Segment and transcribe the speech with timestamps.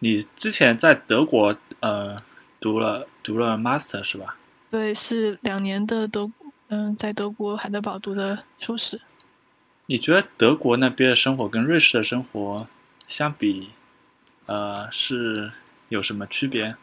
[0.00, 2.16] 你之前在德国呃
[2.58, 4.36] 读了读了 master 是吧？
[4.70, 6.30] 对，是两年的德，
[6.68, 9.00] 嗯，在德国海德堡读的硕士。
[9.86, 12.66] 你觉得德国那边的生活跟瑞士的生活
[13.08, 13.70] 相比，
[14.46, 15.52] 呃，是
[15.88, 16.74] 有什么区别？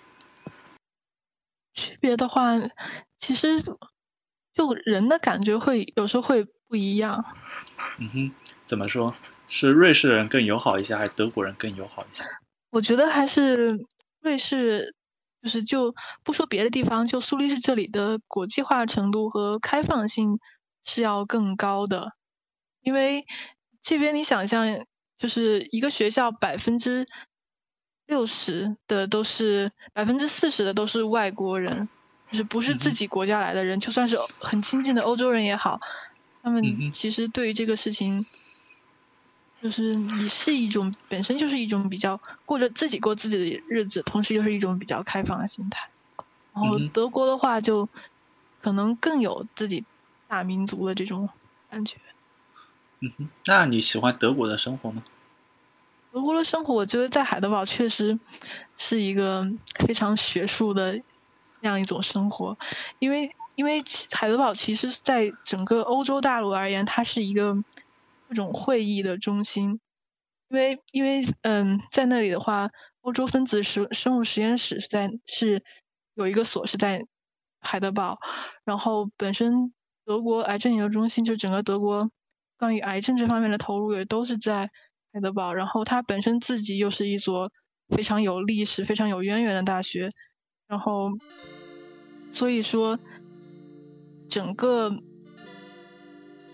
[1.74, 2.60] 区别的话，
[3.18, 3.64] 其实
[4.54, 7.26] 就人的感觉会有时候会不一样。
[8.00, 8.32] 嗯哼，
[8.66, 9.16] 怎么说？
[9.48, 12.26] 是瑞士人更友好一些，还是德国人更友好一些？
[12.78, 13.84] 我觉得还是
[14.22, 14.94] 瑞士。
[15.44, 20.40] 就是就不说别的地方，就苏黎世这里的国际化程度和开放性
[20.84, 22.14] 是要更高的，
[22.82, 23.28] 因为
[23.84, 24.84] 这边你想象，
[25.20, 27.08] 就是一个学校百分之
[28.08, 31.88] 六十的都是百分之四十的都是外国人，
[32.32, 35.80] 就是不是自己国家来的人，就算是很亲近的欧洲人也好，
[36.42, 38.26] 他们其实对于这个事情。
[39.60, 45.90] 就是你是一种本身就是一种比较过着自己过自己的日子，同时又是一种比较开放的心态。
[46.54, 47.90] 然后德国的话，就
[48.62, 49.84] 可能更有自己
[50.28, 51.28] 大民族的这种
[51.72, 51.98] 感觉。
[53.00, 55.04] 嗯哼，那你喜欢德国的生活吗？
[56.12, 58.20] 德国的生活，我觉得在海德堡确实
[58.78, 59.52] 是一个
[59.86, 61.02] 非常学术的
[61.62, 62.58] 那样一种生活，
[63.00, 67.56] 因为因为海德堡其实在整个欧洲大陆而言，它是一个。
[68.30, 69.80] 这种会议的中心，
[70.50, 75.64] 因为因为嗯，在那里的话，欧洲分子实生物实验室是在是
[76.14, 77.06] 有一个所是在
[77.60, 78.20] 海德堡，
[78.66, 79.74] 然后本身
[80.06, 82.12] 德国癌症研究中心就整个德国
[82.58, 84.70] 关于癌症这方面的投入也都是在
[85.14, 87.50] 海德堡，然后它本身自己又是一所
[87.90, 90.10] 非常有历史、非常有渊源的大学，
[90.68, 91.12] 然后
[92.34, 93.00] 所以说
[94.30, 94.92] 整个，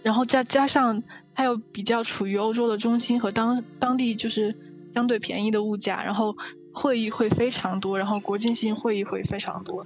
[0.03, 1.01] 然后加加上。
[1.35, 4.55] 它又比较处于欧洲的中心和当当地就是
[4.93, 6.37] 相对便宜的物价，然后
[6.71, 9.85] 会议会非常多，然后国际性会议会非常多，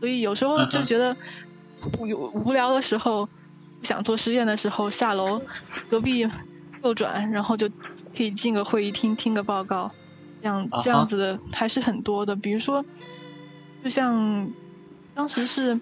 [0.00, 1.14] 所以有时候就觉得
[1.98, 3.26] 无无聊的时候，
[3.78, 5.42] 不想做实验的时候，下楼
[5.90, 6.26] 隔壁
[6.82, 7.68] 右转，然后就
[8.16, 9.90] 可以进个会议厅听个报告，
[10.40, 12.34] 这样这样子的还是很多的。
[12.34, 12.84] 比如说，
[13.84, 14.48] 就像
[15.14, 15.78] 当时是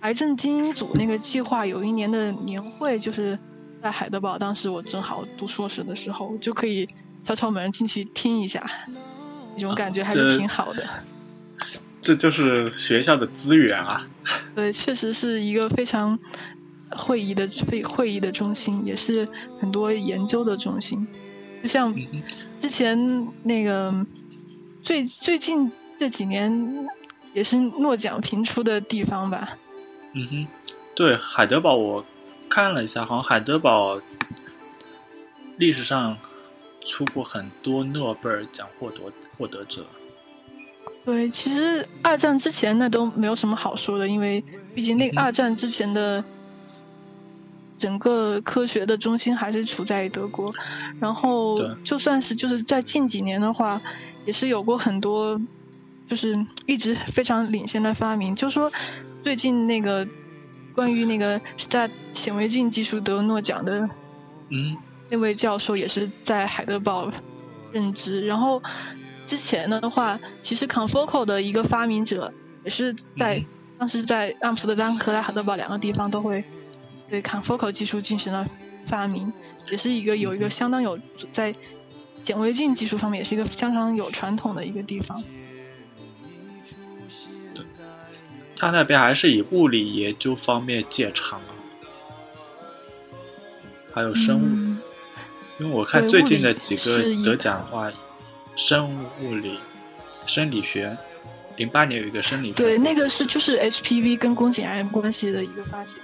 [0.00, 3.38] 癌症基因组那个计划有一年的年会，就是。
[3.82, 6.88] 在海德堡，当时我正好读硕士的时候，就可以
[7.24, 8.68] 敲敲门进去听一下，
[9.54, 10.84] 那种感觉还是挺好的。
[12.00, 14.06] 这就是学校的资源啊！
[14.54, 16.18] 对，确实是一个非常
[16.90, 19.28] 会议的会会议的中心，也是
[19.60, 21.06] 很多研究的中心。
[21.62, 21.94] 就像
[22.60, 24.06] 之前那个
[24.82, 26.88] 最最近这几年，
[27.34, 29.58] 也是诺奖频出的地方吧？
[30.14, 30.46] 嗯哼，
[30.94, 32.04] 对，海德堡我。
[32.48, 34.00] 看了一下，好像海德堡
[35.56, 36.16] 历史上
[36.84, 39.00] 出过很多诺贝尔奖获得
[39.36, 39.86] 获得者。
[41.04, 44.42] 对，其实二战之前那都没有什么好说的，因为
[44.74, 46.24] 毕竟那个二战之前的
[47.78, 50.52] 整个科学的中心还是处在德国。
[51.00, 53.80] 然后就算是就是在近几年的话，
[54.26, 55.40] 也是有过很多
[56.08, 58.34] 就是一直非常领先的发明。
[58.34, 58.70] 就说
[59.22, 60.06] 最近那个。
[60.78, 63.90] 关于那个在显微镜技术得诺奖的，
[64.48, 64.76] 嗯，
[65.10, 67.10] 那位教授也是在海德堡
[67.72, 68.24] 任职。
[68.24, 68.62] 然后
[69.26, 73.44] 之前的话，其实 confocal 的一个发明者也是在
[73.76, 76.44] 当时在阿姆斯特丹和在海德堡两个地方都会
[77.10, 78.46] 对 confocal 技术进行了
[78.86, 79.32] 发明，
[79.72, 80.96] 也是一个有一个相当有
[81.32, 81.52] 在
[82.22, 85.20] 显微镜技术方面也是一个相当有传统的一个地方。
[88.58, 91.54] 他那边还是以物理研究方面见长啊，
[93.94, 97.92] 还有生物，因为我看最近的几个得奖的话，
[98.56, 99.60] 生物物理、
[100.26, 100.98] 生理学，
[101.56, 105.94] 零八年有一个生理学，对，那个是就是 HPV 跟宫颈癌关系的一个发现。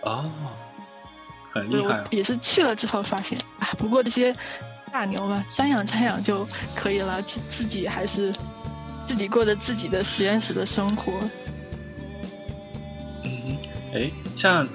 [0.00, 0.30] 哦，
[1.52, 3.68] 很厉害，也是去了之后发现啊。
[3.78, 4.34] 不过这些
[4.90, 8.34] 大牛嘛，瞻仰瞻仰就可以了，自自己还是。
[9.08, 11.12] 自己过着自己的实验室的生活。
[13.24, 13.56] 嗯，
[13.94, 14.68] 哎，像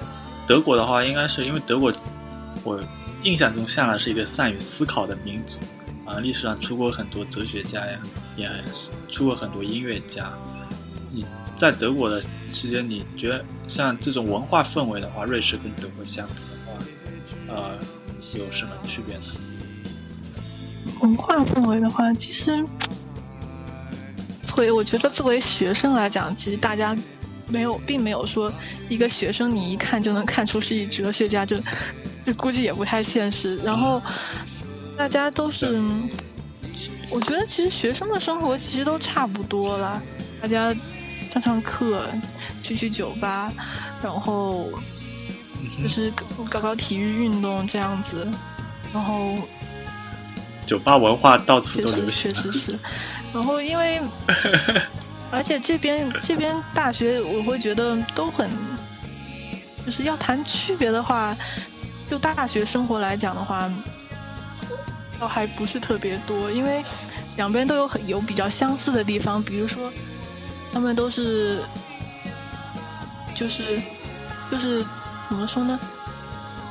[0.48, 1.94] 德国的话，应该是因为德国，
[2.64, 2.82] 我
[3.22, 5.60] 印象中向来是一个善于思考的民族
[6.04, 8.00] 啊，历史上出过很多哲学家呀，
[8.36, 8.50] 也
[9.10, 10.34] 出过很多音乐家。
[11.12, 11.24] 你
[11.56, 12.20] 在德国的
[12.50, 16.74] 期间，你觉得像这种文化氛围的话，瑞士跟德国相比的话，
[17.56, 17.78] 呃，
[18.34, 19.24] 有什么区别呢？
[21.02, 22.66] 文化氛围的话，其实。
[24.54, 26.96] 会，我觉得作为学生来讲，其实大家
[27.48, 28.54] 没有，并没有说
[28.88, 31.56] 一个学生你一看就能看出是一哲学家，就
[32.24, 33.58] 就估计也不太现实。
[33.64, 34.00] 然后
[34.96, 35.82] 大家都是，
[37.10, 40.00] 我觉得其实学生的生活其实都差不多啦，
[40.40, 40.72] 大家
[41.34, 42.06] 上上课，
[42.62, 43.52] 去去酒吧，
[44.04, 44.70] 然后
[45.82, 46.14] 就是
[46.48, 48.28] 搞搞体育运动这样子，
[48.94, 49.36] 然后
[50.66, 52.32] 酒吧文化到处都流行。
[52.32, 52.80] 确实是，
[53.34, 54.00] 然后因为
[55.32, 58.50] 而且这边这边大学我会觉得都很，
[59.86, 61.36] 就是要谈区别的话，
[62.10, 63.70] 就大学生活来讲的话。
[65.20, 66.84] 倒还不是特别多，因为
[67.38, 69.92] 两边都有很有比较相似的地方，比如说
[70.74, 71.64] 他们都是
[73.34, 73.80] 就是
[74.52, 74.84] 就是
[75.30, 75.80] 怎么说呢？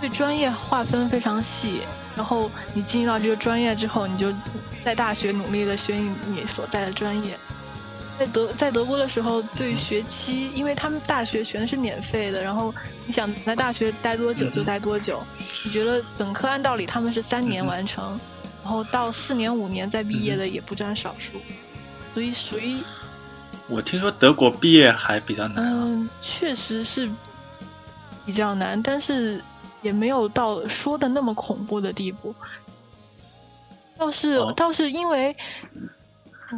[0.01, 1.83] 对专业划分非常细，
[2.17, 4.33] 然后你进入到这个专业之后，你就
[4.85, 7.39] 在大学努力的学你你所在的专业。
[8.19, 12.75] 在德在德国的时候，对学期，因为他们大学全是免费的，然后
[13.07, 15.23] 你想在大学待多久就待多久。
[15.65, 18.19] 你觉得本科按道理他们是三年完成。
[18.65, 21.37] 然后到四年五年再毕业的也不占少数，
[22.15, 22.79] 所以属于。
[23.67, 25.65] 我听说德国毕业还比较难。
[25.65, 27.11] 嗯，确实是
[28.25, 29.43] 比较难，但是
[29.83, 32.35] 也没有到说的那么恐怖的地步。
[33.99, 35.37] 倒是倒是因为，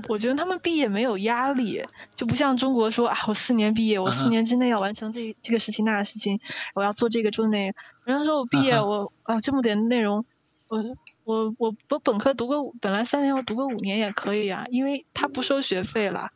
[0.09, 1.85] 我觉得他们毕业没有压力，
[2.15, 6.41] 就不像中国说啊，我四年毕业，我四年之内要完成这这个事情那个事情，
[6.75, 7.79] 我要做这个做那个。
[8.05, 10.25] 人家说我毕业，我啊这么点内容，
[10.69, 10.97] 我。
[11.25, 16.29] 我我我本科读个本来三年，我读个五年也可以啊，因为他不收学费了，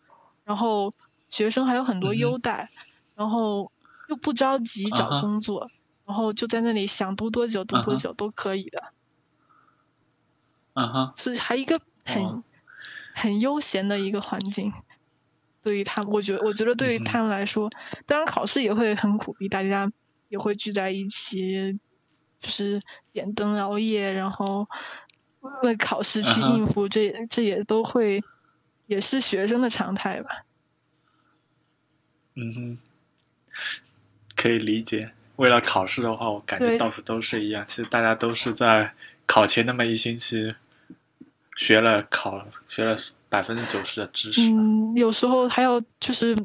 [0.47, 0.95] 然后
[1.29, 2.71] 学生还有很多优待，
[3.15, 3.71] 然后
[4.09, 5.71] 又不着急找工作，
[6.09, 8.93] 然后就在那里想读多久读多久都可以的，
[10.73, 12.43] 嗯哼，所以还一个很
[13.15, 14.73] 很悠闲的一个环境，
[15.63, 17.71] 对于他，我觉我觉得对于他们来说，
[18.07, 19.93] 当然考试也会很苦逼，大家
[20.29, 21.79] 也会聚在一起。
[22.41, 22.81] 就是
[23.13, 24.65] 点灯熬夜，然后
[25.65, 28.23] 为考试去应付，这这也都会，
[28.87, 30.45] 也是学生的常态吧。
[32.37, 32.79] 嗯哼，
[34.37, 35.11] 可以理解。
[35.39, 37.65] 为了考试的话，我感觉到处都是一样。
[37.67, 38.93] 其实大家都是在
[39.27, 40.55] 考前那么一星期
[41.57, 42.95] 学了考，学了
[43.29, 44.53] 百分之九十的知识。
[44.53, 46.37] 嗯，有时候还要就是，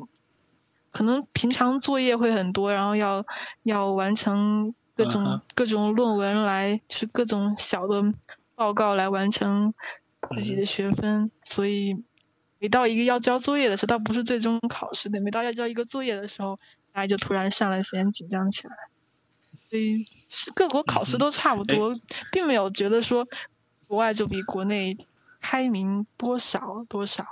[0.92, 3.26] 可能平常作业会很多，然后要
[3.64, 4.74] 要完成。
[4.96, 8.14] 各种各种论文来，就是各种小的
[8.54, 9.74] 报告来完成
[10.36, 11.98] 自己的学分，所以
[12.60, 16.60] 每到一个要交作业的时候，倒不是最终考试的，每到要交一个作业的时候，
[16.94, 18.76] 大家就突然上来先紧张起来。
[19.70, 20.06] 所以
[20.54, 22.00] 各国考试都差不多，
[22.32, 23.28] 并没有觉得说
[23.88, 24.98] 国外就比国内
[25.42, 27.26] 开明多少多少。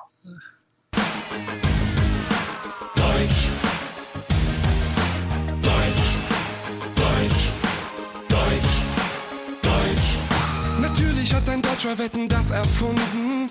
[11.42, 13.50] hat ein Deutscher Wetten das erfunden.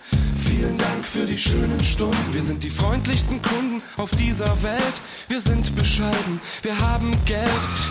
[0.60, 2.34] Vielen Dank für die schönen Stunden.
[2.34, 5.00] Wir sind die freundlichsten Kunden auf dieser Welt.
[5.26, 7.48] Wir sind bescheiden, wir haben Geld.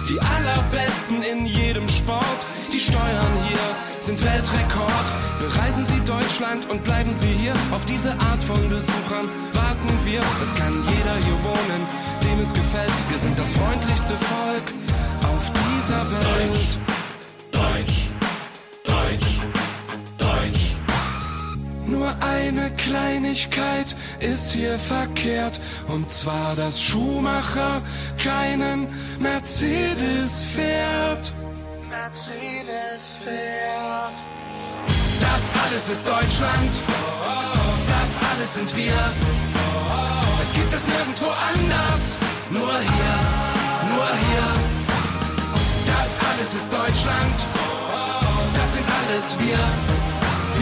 [0.07, 2.45] Die allerbesten in jedem Sport.
[2.71, 3.57] Die Steuern hier
[4.01, 5.07] sind Weltrekord.
[5.39, 7.54] Bereisen Sie Deutschland und bleiben Sie hier.
[7.71, 10.22] Auf diese Art von Besuchern warten wir.
[10.44, 11.81] Es kann jeder hier wohnen,
[12.22, 12.93] dem es gefällt.
[13.10, 14.67] Wir sind das freundlichste Volk
[15.24, 16.20] auf dieser Welt.
[16.24, 16.88] Deutsch,
[21.89, 27.81] Nur eine Kleinigkeit ist hier verkehrt, und zwar, dass Schuhmacher
[28.24, 28.88] keinen
[29.19, 31.34] Mercedes fährt.
[31.89, 34.13] Mercedes fährt.
[35.19, 36.72] Das alles ist Deutschland,
[37.88, 39.00] das alles sind wir.
[40.43, 42.01] Es gibt es nirgendwo anders,
[42.51, 43.17] nur hier,
[43.89, 44.48] nur hier.
[45.88, 47.36] Das alles ist Deutschland,
[48.53, 49.99] das sind alles wir.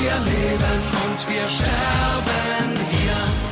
[0.08, 3.47] Wir leben und wir sterben hier.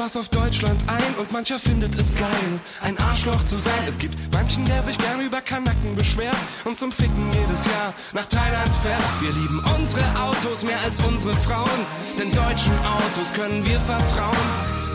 [0.00, 3.84] was auf Deutschland ein und mancher findet es geil, ein Arschloch zu sein.
[3.86, 8.24] Es gibt manchen, der sich gern über Kanacken beschwert und zum Ficken jedes Jahr nach
[8.24, 9.02] Thailand fährt.
[9.20, 11.80] Wir lieben unsere Autos mehr als unsere Frauen,
[12.18, 14.48] denn deutschen Autos können wir vertrauen.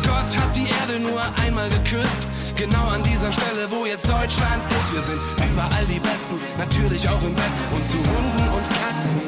[0.03, 4.93] Gott hat die Erde nur einmal geküsst, genau an dieser Stelle, wo jetzt Deutschland ist.
[4.93, 5.21] Wir sind
[5.53, 9.21] überall die Besten, natürlich auch im Bett und zu Hunden und Katzen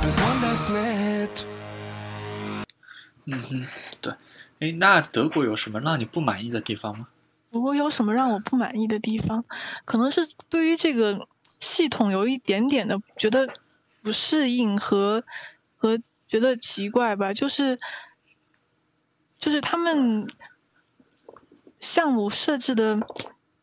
[0.00, 1.46] besonders nett.
[3.26, 3.66] Mhm.
[4.60, 7.08] 哎，那德国有什么让你不满意的地方吗？
[7.50, 9.44] 德国有什么让我不满意的地方？
[9.84, 11.26] 可能是对于这个
[11.60, 13.48] 系统有一点点的觉得
[14.02, 15.24] 不适应和
[15.76, 17.32] 和觉得奇怪吧。
[17.32, 17.78] 就是
[19.38, 20.28] 就是他们
[21.80, 22.98] 项目设置的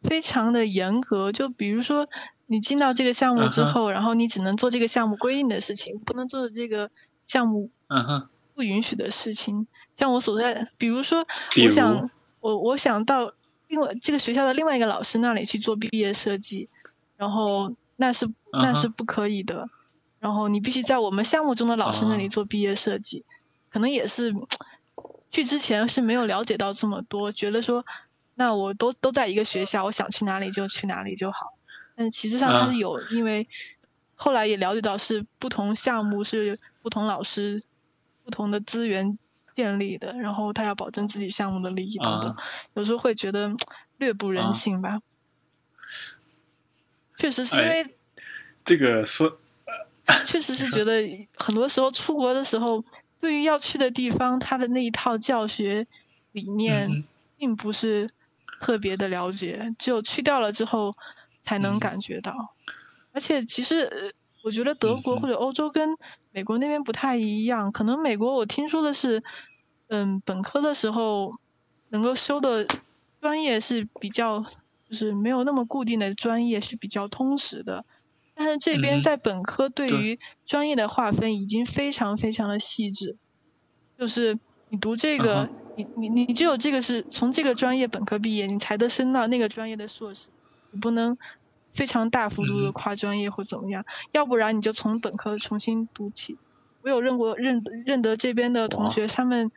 [0.02, 2.08] 非常的严格，就比如说
[2.48, 6.90] 你进到这个项目之后，然后你只能做这个项目规定的事情，不能做这个
[7.26, 7.70] 项目
[8.56, 9.68] 不允许的事情。
[9.98, 11.26] 像我所在，比如说，
[11.66, 12.10] 我想
[12.40, 13.34] 我我想到
[13.68, 16.70] 另外这个学校的另外一个老师那里去做毕业设计，
[17.18, 19.70] 然后那是那是不可以的。
[20.20, 23.24] 然后你必须在我们项目中的老师那里做毕业设计，
[23.70, 24.34] 可能也是
[25.30, 27.86] 去之前是没有了解到这么多，觉得说
[28.34, 31.54] 那我都都在一个学校，我想去哪里就去哪里就好。
[31.96, 33.48] 但其实上它是有，因为
[34.16, 37.62] 后来也了解到是不同项目是不同老师
[38.24, 39.20] 不同的资源
[39.56, 42.36] 建立的，然后他要保证自己项目的利益等等，
[42.74, 43.56] 有时候会觉得
[43.98, 45.00] 略不人性吧。
[47.18, 47.96] 确实是因为
[48.64, 49.40] 这个说。
[50.26, 51.02] 确实是觉得
[51.36, 52.86] 很多时候出国的时候，
[53.20, 55.88] 对于要去的地方，他的那一套教学
[56.32, 57.04] 理念
[57.38, 58.12] 并不是
[58.62, 60.96] 特别的了解，只有去掉了之后
[61.44, 62.54] 才能感觉到。
[63.14, 65.90] 而且其实我觉得德国或者欧洲跟
[66.36, 69.24] 美国那边不太一样，可能美国我听说的是，
[69.88, 71.32] 嗯，本科的时候
[71.88, 72.70] 能够修的
[73.22, 74.42] 专业是比较，
[74.90, 77.86] 就是没有那么固定的专业是比较通识的。
[78.34, 83.16] 但是这边在本科对于专业的划分已经非常非常的细致，
[83.98, 84.38] 就是
[84.68, 90.32] 你读这个，你你你只有这个是从这个专业本科毕业，你才得升到那个专业的硕士，
[90.70, 91.18] 你不能
[91.76, 96.38] 非常大幅度的跨专业或怎么样，要不然你就从本科重新读起。
[96.82, 99.52] 我有认过认认得这边的同学，他们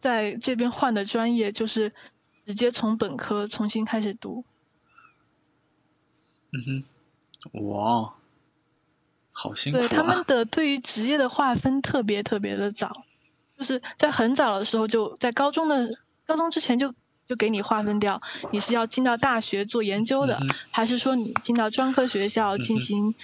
[0.00, 1.92] 在这边换的专业就是
[2.46, 4.44] 直接从本科重新开始读。
[6.50, 6.84] 嗯
[7.52, 8.14] 哼，哇，
[9.30, 9.80] 好辛苦啊！
[9.82, 13.04] 对他们的对于职业的划分特别特别的早，
[13.56, 15.88] 就是在很早的时候就在高中的
[16.26, 16.94] 高中之前就
[17.32, 18.20] 就给你划分掉，
[18.50, 20.38] 你是要进到大学做研究的，
[20.70, 23.14] 还是说你进到专科学校进行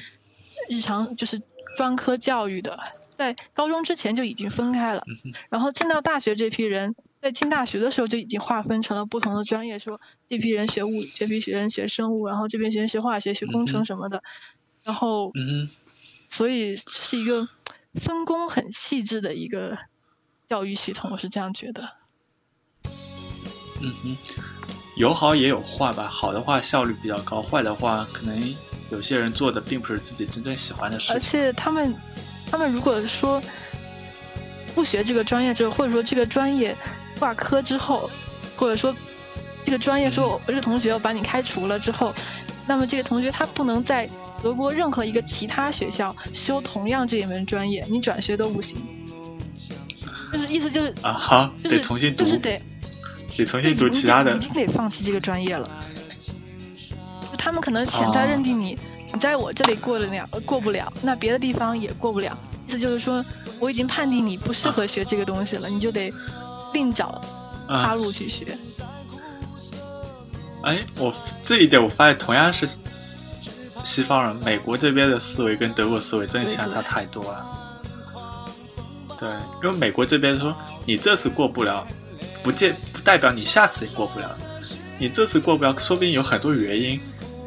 [0.70, 1.42] 日常就是
[1.76, 5.04] 专科教育的，在高中之前就已经分开了。
[5.50, 6.94] 然后进到大学这批人。
[7.20, 14.22] 在进大学的时候就已经划分成了不同的专业，说这批人学物理，这批人学生物，然后这边学人学化学、学工程什么的，
[14.84, 15.32] 然后，
[16.30, 17.48] 所以是一个
[17.94, 19.78] 分工很细致的一个
[20.48, 21.90] 教育系统，我是这样觉得。
[23.80, 24.16] 嗯哼，
[24.96, 28.54] 有好也有坏吧，好的话效率比较高，坏的话可能
[28.90, 31.14] 有些人做的并不是自己真正喜欢的事情。
[31.14, 31.94] 而且他们，
[32.50, 33.42] 他们如果说
[34.74, 36.76] 不学这个专业之后，或者说这个专业。
[37.18, 38.08] 挂科之后，
[38.56, 38.94] 或者说
[39.64, 42.14] 这个专业说我这个同学要把你开除了之后，
[42.64, 44.08] 那么这个同学他不能在
[44.40, 48.76] 德国任何一个其他学校修同样这一门专业，你转学都不行。
[50.32, 52.62] 就是意思就是啊，好，得重新读，就是得
[53.38, 55.68] 得重新读其他的，已经得放弃这个专业了。
[57.30, 58.78] 就他们可能潜在认定你，
[59.12, 62.36] 你在我这里过得了过不了，那别的地方也过不了。
[62.66, 63.24] 意思就是说，
[63.58, 66.12] 我已经判定你不适合学这个东西了，你就得。
[66.74, 67.18] 另找
[67.66, 68.58] 他路去学。
[70.64, 72.68] 哎，我这一点我发现，同样是
[73.82, 77.46] 西方人，美国这边的思维跟德国思维真的相差太多了。
[79.18, 79.30] 对，
[79.64, 80.54] 因为美国这边说，
[80.84, 81.86] 你这次过不了，
[82.42, 84.36] 不见不代表你下次也过不了。
[84.98, 87.00] 你这次过不了，说不定有很多原因，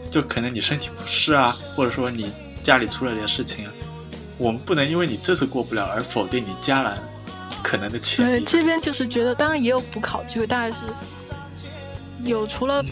[0.10, 2.32] 就可能你身体不适啊，或者说你
[2.63, 3.72] 家里出了点事情啊。
[4.39, 6.98] 我们不能因为你这次过不了而否定你将来。
[7.62, 8.39] 可能的潜力。
[8.39, 10.77] 对，这边就是觉得，当然也有补考机会，大概是
[12.24, 12.84] 有除了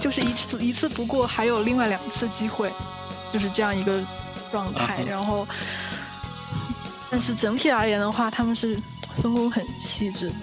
[0.00, 2.72] 就是一次一次不过，还有另外两次机会，
[3.34, 4.02] 就是这样一个
[4.50, 5.04] 状态。
[5.06, 5.46] 然后，
[7.10, 8.78] 但是整体而言的话，他们是
[9.22, 10.34] 分工很细致的。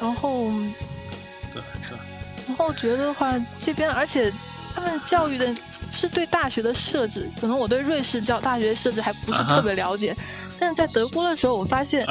[0.00, 0.50] 然后，
[1.52, 1.98] 对对。
[2.46, 4.32] 然后觉得的话，这边而且
[4.74, 5.54] 他们教育的
[5.92, 10.14] 是对大学的设置，可能我对瑞士教大学设置还不是特别了解。
[10.58, 12.06] 但是在德国的时候，我发现，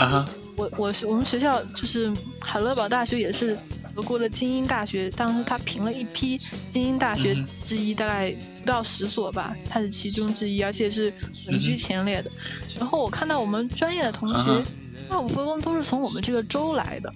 [0.58, 3.58] 我我我们学校就是海勒堡大学，也是
[3.96, 5.10] 德国的精英大学。
[5.12, 6.38] 当时他评了一批
[6.72, 7.36] 精英大学
[7.66, 11.14] 之一，大概不到十所吧，它是其中之一，而且是
[11.48, 12.32] 稳居前列的。
[12.80, 14.64] 然后我看到我们专业的同学，
[15.08, 17.14] 大部分都是从我们这个州来的，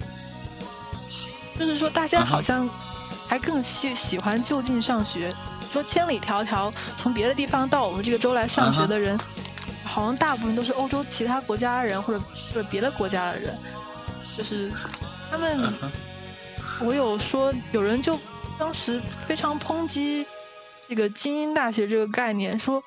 [1.58, 2.70] 就是说大家好像
[3.28, 5.34] 还更喜喜欢就近上学，
[5.72, 9.18] 说千里迢迢从别的地方到我们这个州来上学的人。
[9.84, 13.58] 好像大部分都是欧洲其他国家的人，或者或者别的国家的人，
[14.38, 14.72] 就是
[15.32, 15.60] 他们。
[16.80, 18.16] 我有说有人就
[18.60, 20.24] 当时非常抨击
[20.88, 22.84] 这个精英大学这个概念，说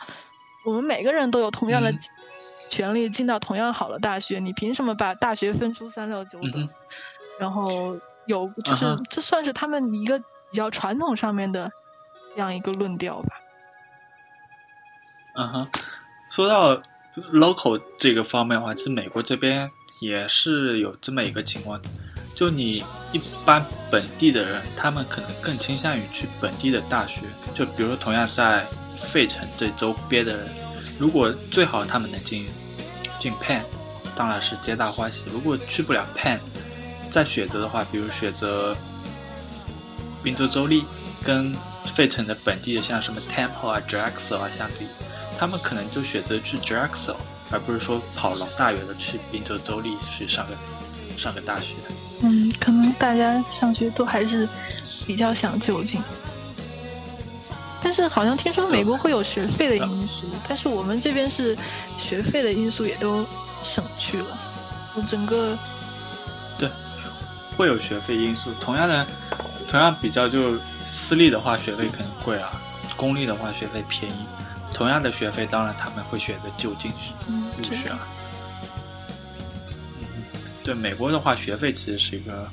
[0.64, 1.92] 我们每个人都有同样的
[2.68, 6.68] 权利进到同样好的大学，你凭什么把大学分出三六九等？
[7.40, 7.96] 然后
[8.30, 11.70] 有就是这算是他们一个比较传统上面的
[12.34, 13.28] 这样一个论调吧。
[15.34, 15.68] 嗯哼，
[16.30, 16.76] 说到
[17.32, 19.70] local 这个方面的话，其实美国这边
[20.00, 21.80] 也是有这么一个情况，
[22.34, 27.22] 就你一般本地的人，他们可能更倾向于去本地的大学，
[27.54, 28.66] 就比如说同样在
[28.98, 30.48] 费城这周边的人，
[30.98, 32.46] 如果最好他们能进
[33.18, 33.62] 进 Penn，
[34.16, 36.40] 当然是皆大欢喜；如果去不了 Penn，
[37.10, 38.76] 再选择的话，比如选择
[40.22, 40.84] 宾州州立
[41.24, 41.54] 跟
[41.94, 44.86] 费城的本地的，像什么 Temple 啊、Drexel 啊相比。
[45.38, 47.16] 他们可能就选择去 Drexel，
[47.50, 50.52] 而不是说跑老大远的去宾州州立去上个
[51.16, 51.74] 上个大学。
[52.22, 54.46] 嗯，可能大家上学都还是
[55.06, 55.98] 比较想就近。
[57.82, 61.56] 但是好像听说美国会有学费的因素，但是我们这边是
[61.98, 63.24] 学费的因素也都
[63.64, 64.38] 省去了，
[65.08, 65.79] 整个对
[67.60, 68.50] 会有学费因素。
[68.54, 69.06] 同样的，
[69.68, 72.50] 同样比较就私立的话学费可能贵啊，
[72.96, 74.24] 公立的话学费便宜。
[74.72, 76.90] 同样的学费，当然他们会选择就近
[77.58, 77.98] 入学啊。
[80.64, 82.50] 对美国的话，学费其实是一个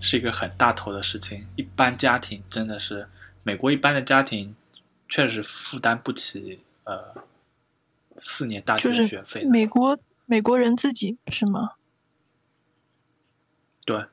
[0.00, 1.46] 是一个很大头的事情。
[1.54, 3.06] 一般家庭真的是
[3.44, 4.56] 美国一般的家庭，
[5.08, 7.14] 确实负担不起呃
[8.16, 9.44] 四年大学的学费。
[9.44, 11.70] 美国美国人自己是吗？
[13.84, 14.04] 对，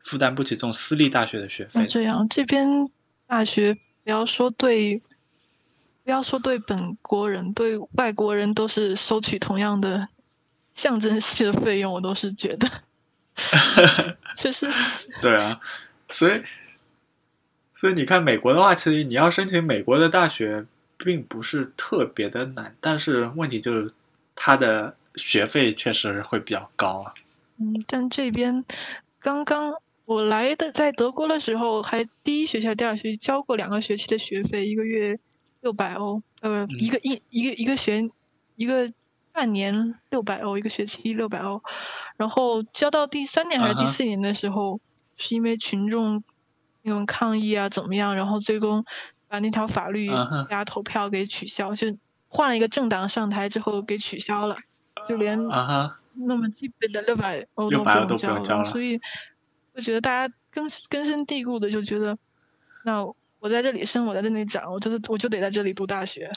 [0.00, 1.86] 负担不起这种私立大学的学费。
[1.86, 2.90] 这样，这边
[3.26, 5.02] 大学不要说对。
[6.04, 10.08] 不要说对本国人，对外国人都是收取同样的
[10.74, 12.68] 象征性的费用，我都是觉得，
[14.36, 14.68] 确实。
[15.20, 15.60] 对啊，
[16.08, 16.42] 所以，
[17.72, 20.66] 所以你看美国的话，其实你要申请美国的大学，
[20.98, 23.92] 并不是特别的难，但是问题就是
[24.34, 27.14] 它的学费确实会比较高啊。
[27.58, 28.64] 嗯，但这边
[29.20, 35.18] 刚刚我来的在德国的时候，还第一学校、第二学期交过两个学期的学费，一个月。
[35.62, 38.10] 六百欧，呃，一个一一个一个学，
[38.56, 38.92] 一个
[39.30, 41.62] 半年六百欧，一个学期六百欧，
[42.16, 44.80] 然后交到第三年还是第四年的时候，
[45.16, 46.24] 是因为群众
[46.82, 48.84] 那种抗议啊怎么样，然后最终
[49.28, 54.56] 把那条法律大家投票给取消，就换了一个政党上台之后给取消了，
[55.08, 55.38] 就连
[56.14, 59.00] 那么基本的六百欧都不用交了，所以
[59.74, 62.18] 我觉得大家根根深蒂固的就觉得
[62.84, 63.12] 那。
[63.42, 66.30] 我在这里生，我在这里长，我就得我就得在这里读大学，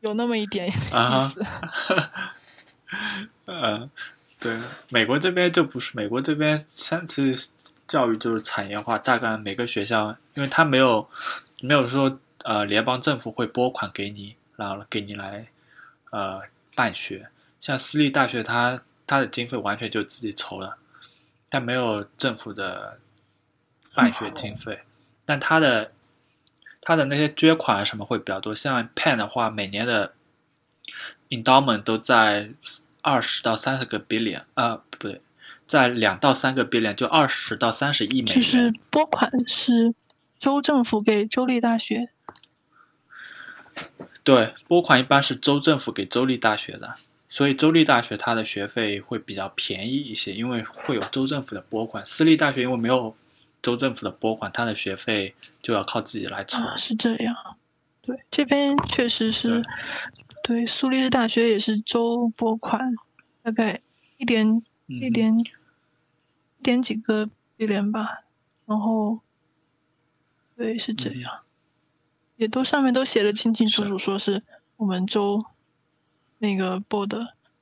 [0.00, 1.46] 有那么一点意思。
[3.46, 3.90] 嗯，
[4.38, 4.60] 对，
[4.90, 7.50] 美国这边就不是，美国这边像其实
[7.86, 11.08] 教育就是产业化，大概每个学校，因为他没有
[11.62, 15.46] 没有说呃联邦政府会拨款给你，然后给你来
[16.10, 16.42] 呃
[16.76, 17.30] 办学，
[17.64, 20.76] 像私立大学，它它的经费完全就自己筹了，
[21.48, 23.00] 但没有政府的
[23.94, 24.80] 办学经费。
[25.24, 25.90] 但它的
[26.82, 30.12] 它的那些捐款什么会比较多，像 Penn 的话，每年的
[31.30, 32.50] endowment 都在
[33.00, 35.22] 二十到三十个 billion 啊，不对，
[35.66, 38.42] 在两到三个 billion，就二十到三十亿美元。
[38.42, 39.94] 就是拨款是
[40.38, 42.10] 州政府给州立大学。
[44.22, 46.96] 对，拨款一般是州政府给州立大学的，
[47.34, 52.06] 所以州立大学它的学费会比较便宜一些，因为会有州政府的拨款。
[52.06, 53.16] 私立大学因为没有。
[53.64, 56.62] 州政府的拨款，它的学费就要靠自己来筹。
[56.76, 57.56] 是这样，
[58.02, 59.62] 对，这边确实是，
[60.42, 62.94] 对，苏黎世大学也是州拨款，
[63.42, 63.80] 大概
[64.18, 68.24] 一点一点一点几个 billion 吧，
[68.66, 69.20] 然后，
[70.58, 71.40] 对，是这样，
[72.36, 74.42] 也都上面都写的清清楚楚，说是
[74.76, 75.42] 我们州
[76.44, 77.16] 那个 board，，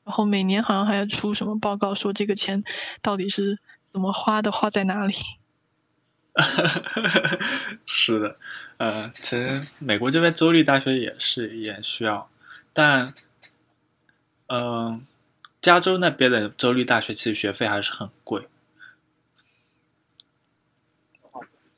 [0.04, 2.64] 然后每年好像还要出什么报告，说这个钱
[3.00, 3.60] 到底是
[3.92, 5.14] 怎么花的，花在哪里。
[7.86, 8.36] 是的，
[8.78, 12.28] 呃，其实美国这边州立大学也是也需要，
[12.72, 13.14] 但，
[14.48, 15.06] 嗯，
[15.60, 18.48] 加州那边的州立大学其实学费还是很贵。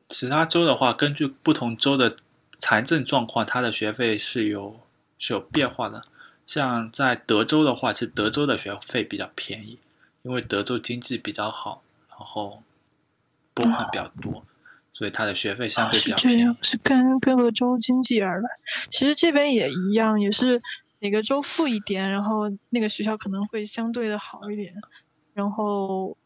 [0.09, 2.15] 其他州的话，根据不同州的
[2.61, 4.81] 财政状况，它的学费是有
[5.19, 6.05] 是有变化的。
[6.47, 9.79] 像在德州的话，其实德州的学费比较便宜，
[10.23, 12.63] 因为德州经济比较好，然后。
[13.57, 14.45] 拨款比较多，
[14.93, 16.57] 所以他的学费相对比较便宜。
[16.61, 18.49] 是跟各个州经济而来。
[18.91, 20.61] 其实这边也一样，也是
[20.99, 24.75] 哪个州富一点，然后那个学校可能会相对的好一点。
[25.35, 26.17] 然后，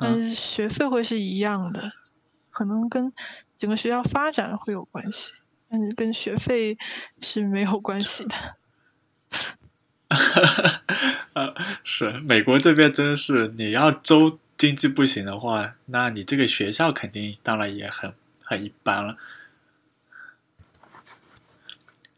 [0.00, 1.92] 但是学费会是一样的，
[2.50, 3.12] 可能跟
[3.56, 5.34] 整个学校发展会有关系，
[5.70, 6.76] 但是跟学费
[7.20, 8.34] 是没有关系的。
[11.84, 18.12] 是美国这边真是你要周经济不行的话那你这个学校肯定当然也很
[18.42, 19.16] 很一般了。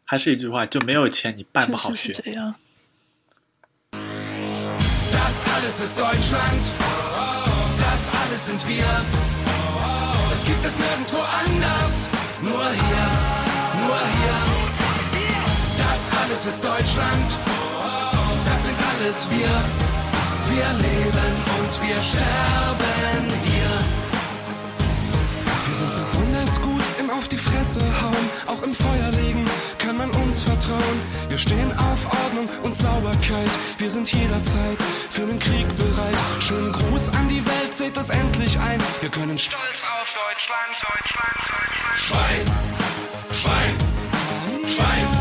[0.05, 2.11] 还是一句话就没有钱你办不好学
[16.31, 17.29] Alles ist Deutschland.
[18.45, 19.51] Das sind alles wir.
[20.49, 23.71] Wir leben und wir sterben hier.
[25.67, 29.43] Wir sind besonders gut im Auf die Fresse hauen, auch im Feuer legen
[29.77, 31.01] kann man uns vertrauen.
[31.27, 33.51] Wir stehen auf Ordnung und Sauberkeit.
[33.77, 36.15] Wir sind jederzeit für den Krieg bereit.
[36.39, 38.79] Schönen Gruß an die Welt, seht das endlich ein.
[39.01, 41.99] Wir können stolz auf Deutschland, Deutschland, Deutschland.
[41.99, 42.45] Schwein,
[43.33, 43.75] Schwein,
[44.65, 45.20] Schwein,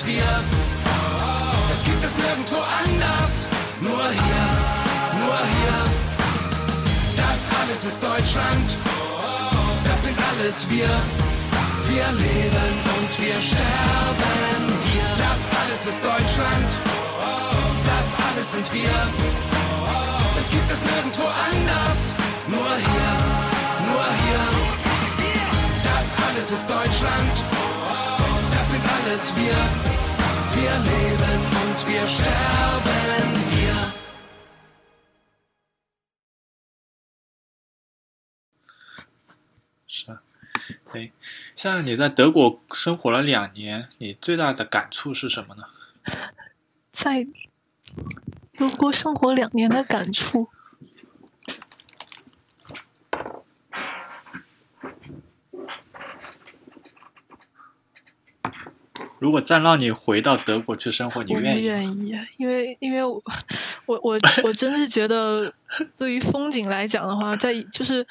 [0.00, 0.44] sind wir.
[1.68, 3.32] Das gibt es nirgendwo anders.
[3.80, 4.46] Nur hier,
[5.20, 5.78] nur hier.
[7.16, 8.76] Das alles ist Deutschland.
[9.84, 10.90] Das sind alles wir.
[11.88, 15.10] Wir leben und wir sterben hier.
[15.18, 16.68] Das alles ist Deutschland.
[17.90, 18.96] Das alles sind wir.
[20.36, 21.98] Das gibt es nirgendwo anders.
[22.48, 23.12] Nur hier,
[23.88, 24.44] nur hier.
[25.84, 27.69] Das alles ist Deutschland.
[28.82, 29.56] Das sind alles wir.
[30.52, 33.92] Wir leben und wir sterben hier.
[39.86, 40.22] 是啊，
[40.92, 41.12] 对，
[41.54, 45.64] 像你在德国生活了两年，你最大的感触是什么呢？
[46.92, 47.26] 在
[48.56, 50.50] 德国生活两年的感触，
[59.20, 61.62] 如果再让你回到德国去生活，你我不愿意吗？
[61.62, 63.22] 愿意，因为因为我
[63.86, 65.52] 我我我真是觉得，
[65.98, 68.06] 对于风景来讲的话，在就是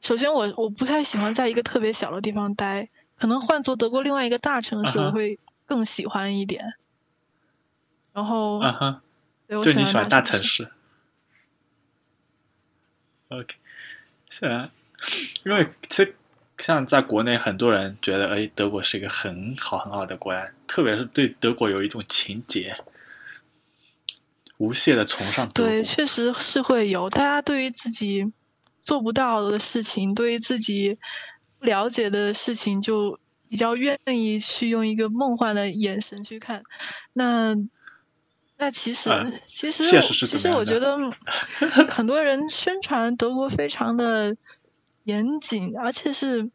[0.00, 2.88] 首先我我不太喜欢在一个特别小的地方待，
[3.18, 6.74] 可能换做德国另外一个大城市，我会更喜欢一点。
[8.12, 8.60] 然后，
[9.48, 10.44] 对你喜欢大城城。
[10.44, 10.68] 市。
[13.28, 13.56] OK，
[14.28, 14.70] 是啊，
[15.44, 16.14] 因为其实
[16.60, 22.76] 像在国内，很多人觉得，哎，德国是一个很好很好的国家，特别是对德国有一种情结，
[24.58, 25.72] 无懈的崇尚德国。
[25.72, 27.08] 对，确实是会有。
[27.10, 28.30] 大家对于自己
[28.82, 30.98] 做不到的事情，对于自己
[31.58, 33.18] 不了解的事情，就
[33.48, 36.62] 比较愿意去用一个梦幻的眼神去看。
[37.14, 37.56] 那
[38.58, 40.98] 那其实、呃其实其实我觉得
[41.88, 44.36] 很多人宣传德国非常的
[45.10, 46.50] 严谨，而且是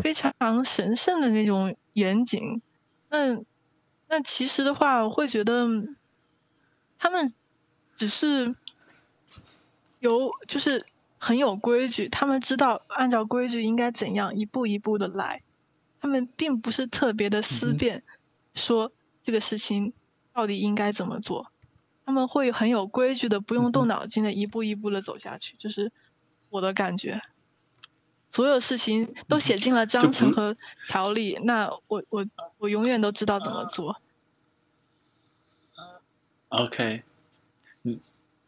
[0.00, 2.62] 非常神圣的那种严谨。
[3.08, 3.42] 那
[4.06, 5.66] 那其实的话，我会觉得
[7.00, 7.34] 他们
[7.96, 8.54] 只是
[9.98, 10.80] 有就是
[11.18, 15.42] 很有规矩，他们知道按照规矩应该怎样一步一步的来，
[16.00, 18.04] 他们并不是特别的思辨，
[18.54, 18.92] 说
[19.24, 19.92] 这个事情
[20.32, 21.50] 到底应该怎么做，
[22.06, 25.90] 他们会很有规矩的，不用嗯动脑筋的一步一步的走下去，就是
[26.50, 27.20] 我的感觉。
[28.32, 30.56] 所有事情都写进了章程和
[30.88, 32.24] 条例，那我我
[32.58, 34.00] 我永远都知道怎么做。
[36.48, 37.02] OK，
[37.84, 38.00] 嗯，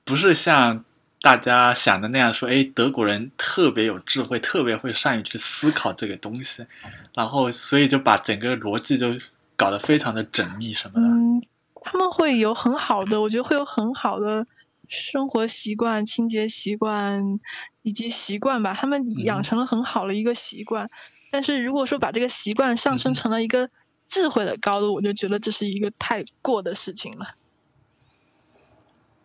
[0.05, 0.85] 不是像
[1.21, 6.66] 大家想的那样说，哎，德国人特别有智慧，特别会善于去思考这个东西，
[7.14, 9.14] 然后所以就把整个逻辑就
[9.57, 11.07] 搞得非常的缜密什么的。
[11.07, 11.42] 嗯，
[11.81, 14.47] 他们会有很好的，我觉得会有很好的
[14.88, 17.38] 生活习惯、清洁习惯
[17.83, 20.90] 以及习惯吧，他们养嗯成了很好的一个习惯。
[21.31, 23.71] 但是如果说把这个习惯上升成了一个
[24.09, 27.35] 智慧的高度，我就觉得这是一个太过的事情了。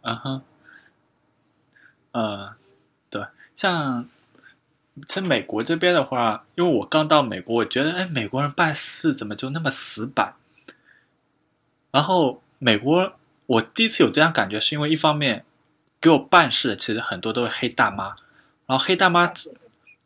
[0.01, 0.41] 嗯哼，
[2.11, 2.55] 呃，
[3.09, 3.23] 对，
[3.57, 4.07] 像
[5.05, 10.35] 其实美国这边的话，因为我刚到美国，我觉得哎，美国人办事怎么就那么死板？
[11.91, 13.13] 然后美国，
[13.47, 15.43] 我第一次有这样感觉，是因为一方面
[15.99, 18.15] 给我办事的其实很多都是黑大妈，
[18.67, 19.31] 然后黑大妈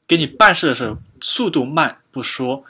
[0.07, 2.63] 给你办事的时候速度慢不说，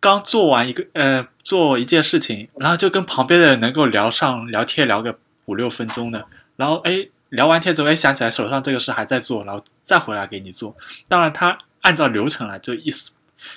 [0.00, 10.76] 刚做完一个呃做一件事情，然后就跟旁边的人能够聊上聊天聊个五六分钟的，然后哎聊完天之后哎想起来手上这个事还在做，然后再回来给你做。
[11.08, 12.88] 当然他按照流程来，就一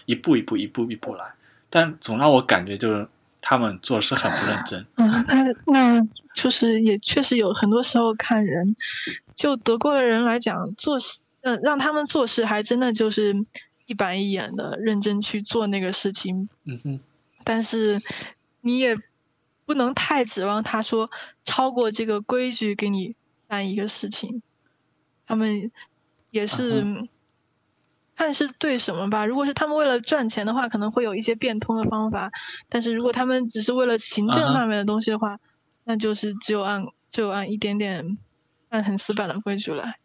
[0.05, 1.25] 一步一步一步一步来，
[1.69, 3.07] 但总让我感觉就是
[3.41, 4.85] 他们做事很不认真。
[4.95, 6.07] 嗯，那那
[6.41, 8.75] 就是也确实有很多时候看人，
[9.35, 13.45] 就德国的人来讲，做事，嗯，让他们做事还真的就是
[13.85, 16.47] 一板一眼的认真去做那个事情。
[16.63, 16.99] 嗯哼，
[17.43, 18.01] 但是
[18.61, 18.97] 你也
[19.65, 21.11] 不能太指望他说
[21.43, 23.15] 超过这个规矩给你
[23.47, 24.41] 干一个事情。
[25.27, 25.71] 他们
[26.31, 27.07] 也是
[28.15, 29.25] 看是对什么吧。
[29.25, 32.31] 如果是他们为了赚钱的话，可能会有一些变通的方法。
[32.67, 35.39] 但是如果他们只是为了行政上面的东西的话，
[35.89, 38.19] 那就是只有按就按一点点
[38.69, 39.97] 按很死板的规矩来。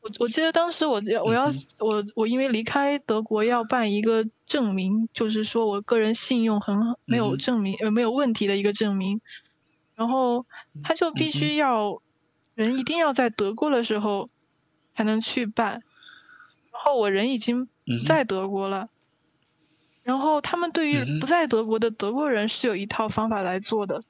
[0.00, 9.20] 我我记得当时我要我要我我因为离开德国要办一个证明，就是说我个人信用很没有证明呃没有问题的一个证明，
[9.94, 10.44] 然后
[10.82, 12.02] 他就必须要
[12.56, 14.28] 人一定要在德国的时候。
[14.96, 15.82] 才能去办，
[16.70, 17.66] 然后我人已经
[18.06, 18.90] 在德国了，
[20.04, 24.02] 然后他们对于不在德国的德国人是有一套方法来做的，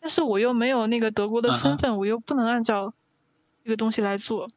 [0.00, 2.94] 但是我又没有那个德国的身份，我又不能按照
[3.64, 4.50] 这个东西来做，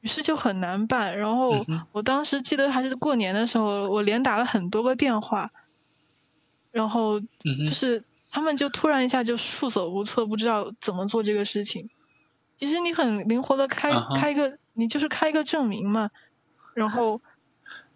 [0.00, 1.18] 于是就很难办。
[1.18, 5.50] 然后我当时记得还是过年的时候，我连打了很多个电话，
[6.70, 11.90] 然后就是他们就突然一下就束手无策，不知道怎么做这个事情。
[12.58, 14.58] 其实你很灵活的开开一个。
[14.78, 16.10] 你就是开一个证明嘛，
[16.74, 17.22] 然后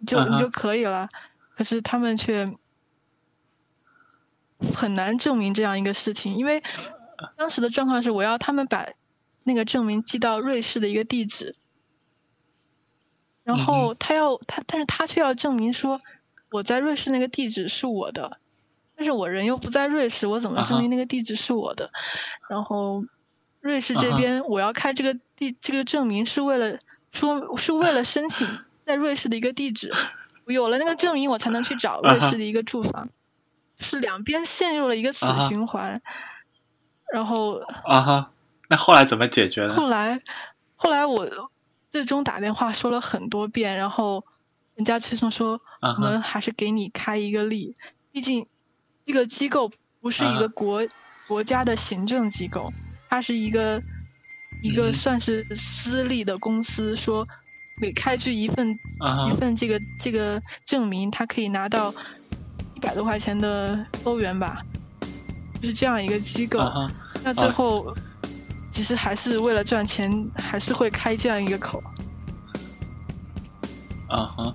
[0.06, 1.10] 就你就可以了。
[1.54, 2.56] 可是他们却
[4.74, 6.62] 很难证明这样一个事情，因为
[7.36, 8.88] 当时的状况是，我要他们把
[9.44, 11.54] 那个证明寄到瑞士的一个地址，
[13.44, 16.00] 然后他要他，但是他却要证明说
[16.50, 18.38] 我在瑞士那个地址是我的，
[18.96, 21.90] 但是我人又不在瑞士，我怎么证明那个地址是我的？
[22.48, 23.04] 然后。
[23.62, 26.78] 瑞士这边，我要开这个地这个证明是为了
[27.12, 28.48] 说，是为了申请
[28.86, 29.92] 在瑞士的一个地址。
[30.46, 33.10] 我有了那个证明，我才能去找瑞士的一个住房。
[33.80, 36.00] 是两边陷入了一个死循环。
[37.12, 38.30] 然后啊哈，
[38.68, 39.74] 那后来怎么解决的？
[39.74, 40.20] 后来，
[40.76, 41.50] 后来我
[41.90, 44.24] 最终打电话说了很多遍，然后
[44.76, 47.74] 人家最终说，我们还是给你开一个例，
[48.12, 48.46] 毕竟
[49.04, 50.86] 这个机构不是一个国
[51.26, 52.72] 国家的行政机构。
[53.08, 53.82] 它是一个
[54.62, 57.26] 一个算是私立的公司，说
[57.82, 58.70] 每开具一份
[59.28, 61.92] 一份这个这个证明，他可以拿到
[62.80, 64.62] 一百多块钱的欧元吧，
[65.60, 66.58] 就是这样一个机构。
[67.22, 67.94] 那最后
[68.72, 71.82] 其实还是为了赚钱，还是会开这样一个口。
[74.08, 74.54] 啊哈，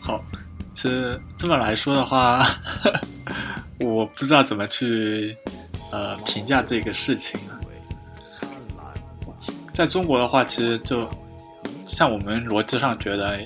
[0.00, 0.24] 好，
[0.72, 2.46] 这这么来说的话，
[3.78, 5.36] 我不知道怎么去。
[5.92, 7.60] 呃，评价这个事情了，
[9.72, 11.06] 在中国的话，其实就
[11.90, 13.38] 像我们逻辑上觉得，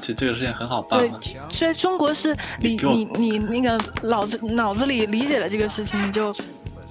[0.00, 1.20] 其实这个事情很好办嘛。
[1.22, 6.34] 对，所以中国是你你你那个脑子脑子里理解了这个事情，你就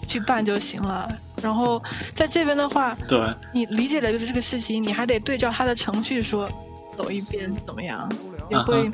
[0.07, 1.11] 去办就行了。
[1.41, 1.81] 然后
[2.15, 3.19] 在这边的话，对，
[3.51, 6.47] 你理解了这个事情，你还得对照他的程序说
[6.95, 8.07] 走一遍怎么样，
[8.51, 8.91] 也会，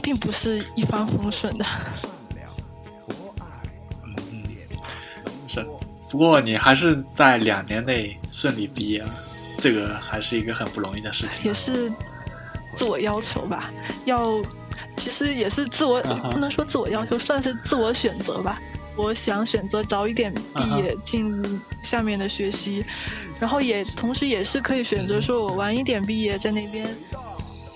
[0.00, 1.66] 并不是一帆风顺的。
[6.10, 9.08] 不过你还是在两年内顺利毕业了，
[9.60, 11.44] 这个还是一个很不容易的事情。
[11.44, 11.92] 也是
[12.76, 13.70] 自我要求吧，
[14.04, 14.40] 要
[14.96, 16.00] 其实也是自我
[16.32, 18.58] 不能说自我要求，算是自我选择吧。
[18.96, 22.84] 我想选择早一点毕业进入下面的学习，
[23.38, 26.86] 然后也同时也是可以选择说我晚一点毕业在那边，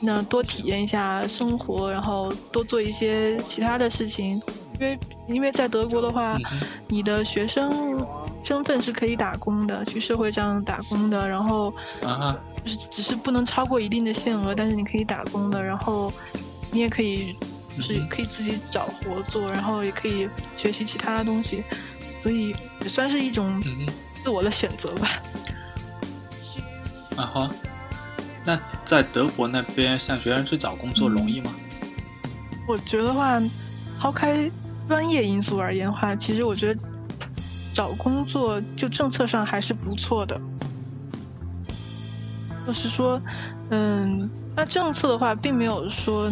[0.04, 4.40] 那多体验一下生活，然后多做一些其他的事情。
[4.80, 6.36] 因为因为在德国的话，
[6.88, 8.04] 你的学生
[8.42, 11.72] 身份是可以打工的，去社会上打工的，然后
[12.64, 16.12] 就是只是不能超过一定的限额，但是你可以打工的，然后
[16.72, 17.36] 你也可以
[17.80, 21.62] 是可以自己找活做，然后也可以学习其他的东西，
[22.22, 23.62] 所以也算是一种
[24.24, 25.08] 自我的选择吧。
[27.16, 27.50] 啊哈，
[28.44, 31.50] 那在德国那边，像学生去找工作容易吗？
[32.68, 33.40] 我觉得话，
[33.98, 34.50] 抛开。
[34.86, 36.80] 专业因素而言的话，其实我觉得
[37.74, 40.38] 找工作就政策上还是不错的。
[42.66, 43.18] 就是说，
[43.70, 46.30] 嗯，那政策的话，并没有说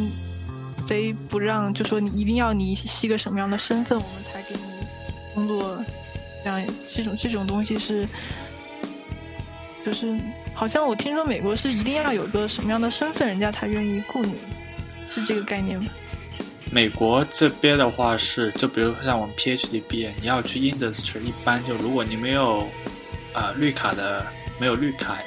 [0.86, 4.60] 非不让，就说你一定要你是一个什么样的身份，我们才给你
[5.34, 5.82] 工作。
[6.44, 8.06] 这样这种这种东西是，
[9.82, 10.14] 就是
[10.62, 14.36] 好像我听说美国是一定要有个什么样的身份，人家才愿意雇你，
[15.10, 15.90] 是这个概念吗？
[16.70, 22.68] 美国这边的话是，就比如像我们 PhD 毕业，你要去 industry，一般就如果你没有
[23.32, 24.24] 啊绿卡的，
[24.60, 25.18] 没有绿卡，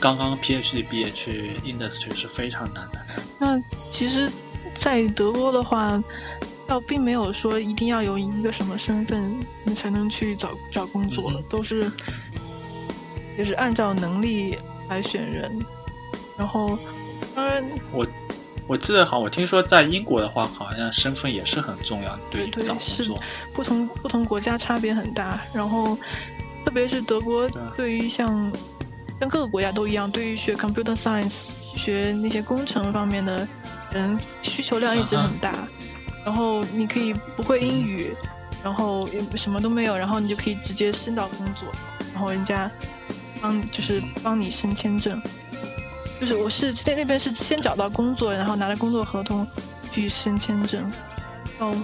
[0.00, 2.98] 刚刚 PhD 毕业去 industry 是非常难的。
[3.38, 3.60] 那
[3.92, 4.32] 其实，
[4.78, 6.02] 在德国的话，
[6.66, 9.30] 倒并没有说一定要有一个什么身份
[9.64, 11.92] 你才能去找找工作，嗯都是
[13.38, 14.58] 就是按照能力
[14.90, 15.50] 来选人。
[16.36, 16.76] 然后，
[17.34, 18.06] 当然，我
[18.66, 23.18] 我记得好，我听说在英国的话，好像身份也是很重要，对于对找工是作。
[23.54, 25.96] 不同不同国家差别很大，然后
[26.64, 28.52] 特别是德国对对于像
[29.20, 33.46] 像各个国家都一样，对于学 computer science 学那些工程方面的
[33.92, 35.54] 人需求量一直很大。
[36.24, 38.14] 然后你可以不会英语，
[38.62, 41.68] 然后也什么都没有，然后你就可以直接升到工作，
[42.12, 42.70] 然后人家
[43.40, 45.20] 帮就是帮你申签证。
[46.20, 49.46] 就是我是在那边是先找到工作，然后拿着工作合同
[49.92, 50.90] 去申签证。
[51.60, 51.74] 哦，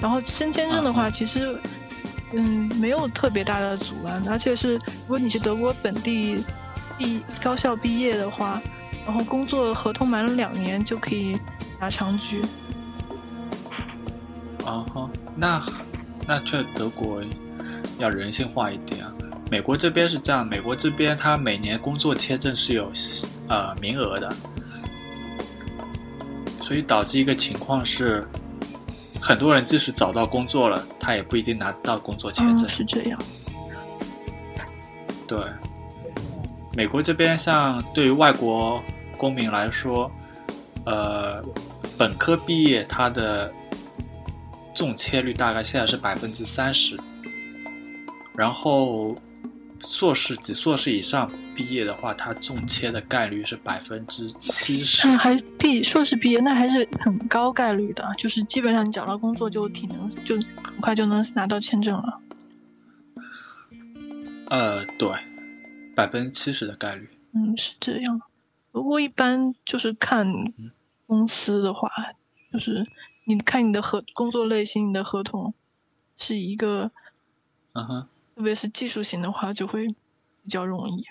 [0.00, 1.56] 然后申签证的话，嗯其实
[2.32, 6.44] 嗯没有特别大的阻拦，而且是如果你是德国本地
[6.98, 8.60] 毕高校毕业的话，
[9.06, 11.38] 然后工作合同满了两年就可以
[11.78, 12.42] 拿长居。
[14.64, 15.64] 啊哈，那
[16.26, 17.22] 那这德国
[17.98, 19.12] 要人性化一点啊。
[19.50, 22.90] 美国这边是这样，美国这边它每年工作签证是有
[23.48, 24.28] 呃名额的，
[26.60, 28.26] 所以导致一个情况是，
[29.20, 32.68] 很多人即使找到工作了，他也不一定拿到工作签嗯，证。
[32.68, 33.20] 是这样。
[35.28, 35.38] 对，
[36.76, 38.82] 美国这边像对于外国
[39.16, 40.10] 公民来说，
[40.84, 41.42] 呃，
[41.96, 43.52] 本科毕业他的
[44.74, 46.98] 中签率大概现在是百分之三十，
[48.36, 49.14] 然后
[49.80, 55.06] 硕士及硕士以上毕业的话，他中签的概率是百分之七十。
[55.08, 62.20] 嗯，还毕硕士毕业那还是很高概率的，就是基本上你找到工作就挺能就很快就能拿到签证了。
[64.48, 65.10] 呃，对，
[65.94, 67.08] 百分之七十的概率。
[67.32, 68.22] 嗯，是这样。
[68.72, 70.52] 不过一般就是看
[71.06, 71.90] 公司的话，
[72.52, 72.84] 就是
[73.24, 75.54] 你看你的合工作类型，你的合同
[76.16, 76.90] 是一个，
[77.72, 81.06] 嗯哼，特别是技术型的话，就会比较容易。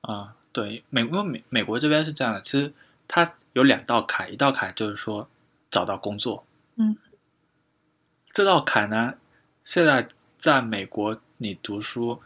[0.00, 2.72] 啊、对，美国美美国这边是这样的，其实
[3.06, 5.28] 它有两道坎，一道坎就是说
[5.70, 6.44] 找到工作，
[6.76, 6.96] 嗯，
[8.32, 9.14] 这道坎呢，
[9.62, 10.08] 现在
[10.38, 12.22] 在美国你读书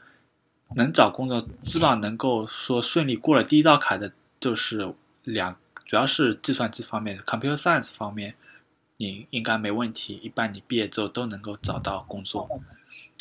[0.77, 8.35] 能找工作，基本上能够说顺利过了第一道坎的，就是两，主要是计算机方面的 computer science 方面，
[9.03, 12.49] 你应该没问题，一般你毕业之后都能够找到工作。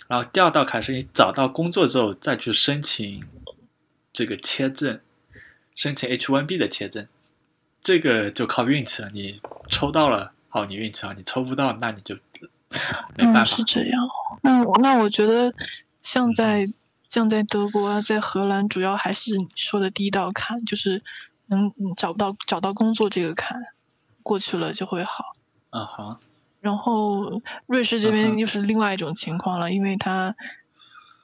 [0.08, 3.20] 然后第二道坎是你找到工作之后再去申请
[4.14, 5.00] 这个签证，
[5.76, 7.08] 申请 H1B 的签证，
[7.82, 9.10] 这个就靠运气了。
[9.10, 9.42] 你
[9.72, 12.14] 抽到了，好，你运气好；你抽不到，那你就
[13.18, 13.46] 没办嗯，法。
[13.46, 14.08] 是这样。
[14.44, 15.52] 那我那我觉得，
[16.04, 16.68] 像在
[17.10, 21.02] 像在德国啊，在荷兰，主要还是你说的第一道坎，就是
[21.48, 23.64] 能嗯找不到找到工作这个坎，
[24.22, 25.34] 过去了就会好。
[25.72, 26.20] 嗯，好，
[26.60, 30.36] 然后瑞士这边又是另外一种情况了，因为它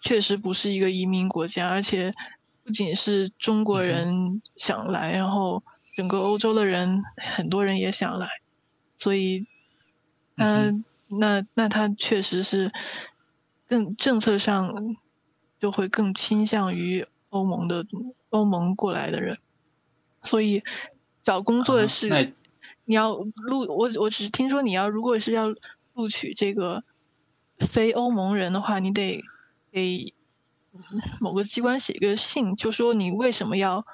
[0.02, 2.14] 确实不是一个移民国家，而且
[2.64, 5.64] 不仅是中国人想来，然后
[5.98, 8.30] 整个欧洲的人很多人也想来，
[8.98, 9.46] 所以，
[10.38, 12.72] 呃，嗯那那它确实是
[13.68, 14.74] 更政策上
[15.60, 17.86] 就会更倾向于欧盟的
[18.30, 19.40] 欧盟过来的人，
[20.24, 20.64] 所以
[21.26, 22.34] 找工作啊是。
[22.88, 25.54] 那你要录我我只是听说你要如果是要
[25.94, 26.84] 录取这个
[27.60, 29.24] 非欧盟人的话，你得
[29.72, 30.14] 给
[31.20, 33.86] 某个机关写一个信，就说你为什么要，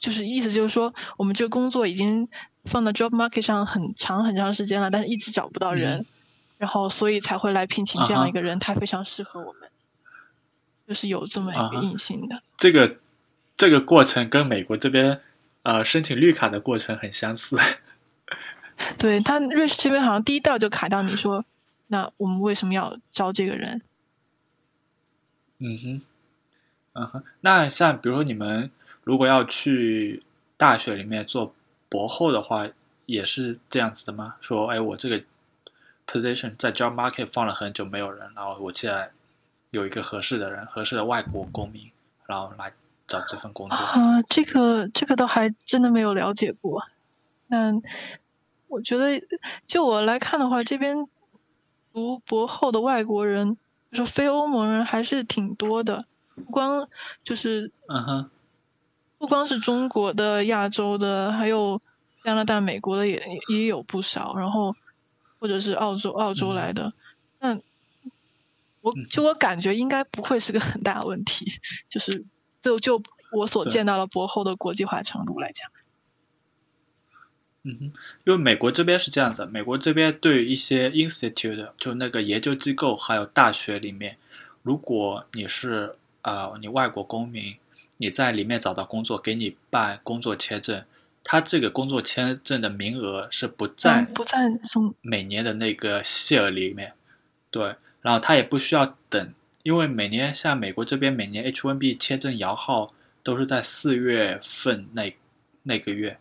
[0.00, 2.28] 就是意思就是说我们这个工作已经
[2.64, 6.06] 放到 job market 上很长很长时间了，但是一直找不到人，嗯
[6.56, 9.70] 然后所以才会来聘请这样一个人，他非常适合我们，
[10.88, 12.40] 就是有这么一个硬性的。
[12.56, 12.96] 这个
[13.56, 15.20] 这个过程跟美国这边
[15.62, 17.56] 呃申请绿卡的过程很相似。
[18.98, 21.44] 对他瑞士这边好像第一道就卡到你说，
[21.86, 23.82] 那我们为什么要招这个人？
[25.58, 26.02] 嗯哼，
[26.94, 28.70] 嗯哼，那像比如说你们
[29.02, 30.22] 如果要去
[30.56, 31.54] 大学里面做
[31.88, 32.68] 博后的话，
[33.06, 34.36] 也是这样子的吗？
[34.40, 35.22] 说，哎，我这个
[36.06, 39.10] position 在 job market 放了很久没有人，然后我现在
[39.70, 41.90] 有一个合适的人，合适的外国公民，
[42.26, 42.72] 然后来
[43.06, 43.76] 找这份工作。
[43.76, 46.82] 啊，这个这个倒还真的没有了解过。
[47.46, 47.72] 那
[48.74, 49.22] 我觉得，
[49.68, 51.06] 就我来看的话，这边
[51.92, 53.56] 读博后的外国人，
[53.92, 56.88] 就说非欧盟人还是挺多的，不光
[57.22, 58.30] 就是嗯哼，
[59.18, 61.80] 不光是中国的、亚洲的，还有
[62.24, 64.74] 加拿大、美国的也也有不少，然后
[65.38, 66.90] 或者是澳洲澳洲来的，
[67.38, 67.54] 那
[68.80, 71.46] 我嗯就我感觉应该不会是个很大问题，
[71.88, 72.24] 就是
[72.60, 73.00] 就就
[73.30, 75.70] 我所见到了博后的国际化程度来讲，
[77.66, 77.84] 嗯哼，
[78.24, 84.18] 因为美国这边是这样子，美国这边对于一些 institute 就那个研究机构还有大学里面，
[84.62, 87.56] 如果你是呃你外国公民，
[87.96, 90.84] 你在里面找到工作，给你办工作签证，
[91.22, 96.92] 他这个工作签证的名额是不在嗯不在中每年的那个谢尔里面，
[97.50, 102.88] 对，然后他也不需要等，因为每年像美国这边每年 H1B 签证摇号
[103.22, 105.16] 都是在四月份那
[105.62, 106.18] 那个月，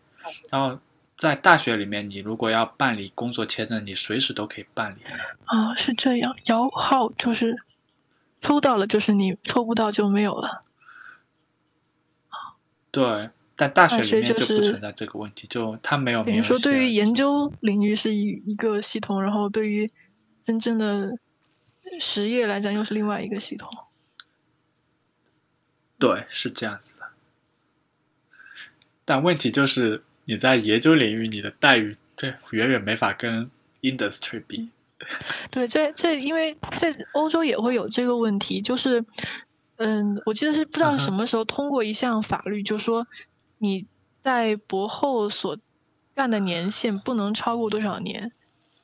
[0.49, 0.79] 然后
[1.23, 4.97] 在大学里面，你如果要办理工作签证，你随时都可以办理。
[5.45, 7.63] 啊，是这样，摇号就是
[8.41, 10.65] 抽到了就是你，抽不到就没有了。
[12.91, 19.89] 对，但大学里面就就是不存在这个问题，就他没有等于名额限说对于研究领域是一一个系统，然后对于
[20.45, 21.17] 真正的
[22.01, 23.69] 实业来讲又是另外一个系统。
[25.97, 27.07] 对，是这样子的。
[29.05, 33.49] 但问题就是你在研究领域，你的待遇这远远没法跟
[33.81, 34.69] industry 比。
[35.51, 39.03] 对，这这因为在欧洲也会有这个问题，就是，
[39.75, 43.05] 嗯，我记得是不知道什么时候通过一项法律，就说
[43.57, 43.85] 你
[44.21, 45.57] 在博后所
[46.15, 48.31] 干的年限不能超过多少年，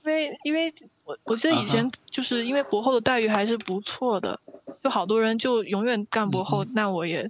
[0.04, 0.74] 因为因为
[1.06, 4.42] 我我记得以嗯前就是因为博后的待遇还是不错的，
[4.84, 7.30] 就好多人就永远干博后，嗯那我也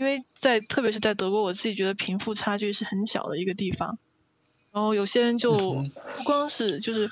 [0.00, 3.98] 因为在特别是在德国，我自己觉得贫富差距是很小的一个地方，
[4.72, 7.10] 然后有些人就嗯不光是就是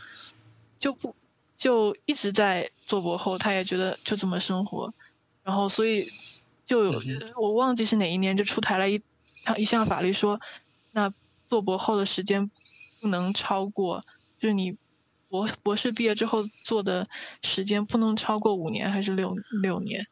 [0.80, 1.14] 就不
[1.58, 4.94] 就一直在做博后，他也觉得就这么生活，
[5.42, 6.10] 然后所以
[6.64, 7.02] 就
[7.36, 9.02] 我忘记是哪一年就出台了一
[9.58, 10.40] 一项法律说，
[10.92, 11.12] 那
[11.50, 12.50] 做博后的时间
[13.02, 14.02] 不能超过，
[14.40, 14.78] 就是你
[15.28, 17.06] 博博士毕业之后做的
[17.42, 20.06] 时间不能超过五年还是六六年，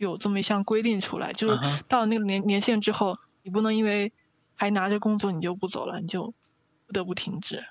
[0.00, 4.14] 有这么一项规定出来，就是到了那个年年限之后，你不能因为
[4.54, 6.32] 还拿着工作你就不走了，你就
[6.86, 7.66] 不得不停止。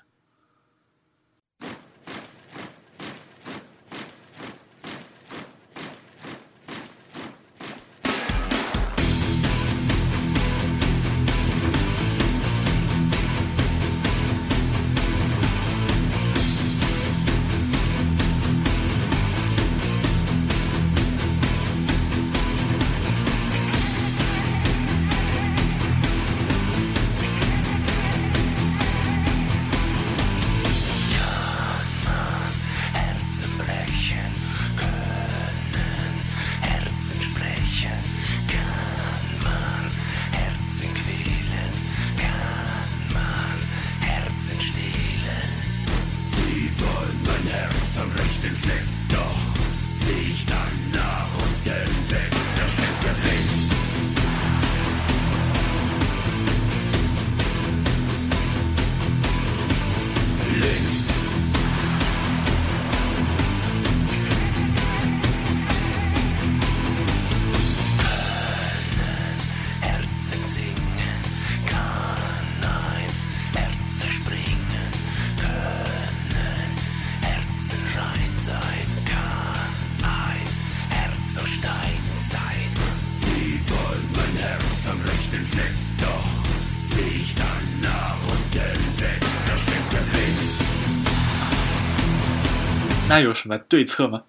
[93.10, 94.22] 那有什么对策吗？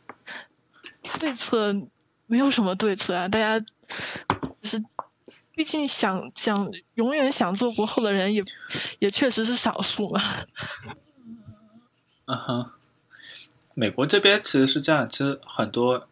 [1.19, 1.71] 对策
[2.25, 3.67] 没有什么对策啊，大家只
[4.63, 4.83] 是，
[5.53, 8.43] 毕竟想想永远想做博后的人也
[8.97, 10.45] 也确实是少数嘛。
[12.25, 12.71] 嗯哼，
[13.75, 16.07] 美国这边其实是这样，其实很多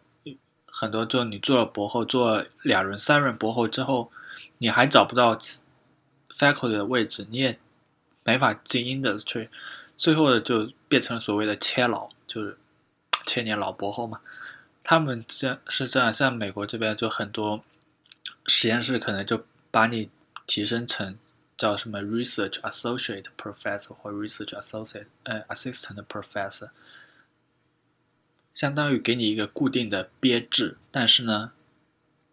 [0.68, 4.12] 很多，就你做了博后，做了两轮、三轮博后之后，
[4.60, 5.36] 你还找不到
[6.30, 7.58] faculty 的位置，你也
[8.24, 9.48] 没法进 industry，
[10.00, 12.58] 最后的就变成所谓的千老，就是
[13.26, 14.22] 千年老博后嘛。
[14.82, 17.64] 他们这样是这样，像美国这边就很多
[18.48, 20.10] 实验室可能就把你
[20.48, 21.18] 提升成
[21.58, 26.70] 叫什么 research associate professor 或 research associate 呃 assistant professor，
[28.54, 31.52] 相当于给你一个固定的编制，但是呢，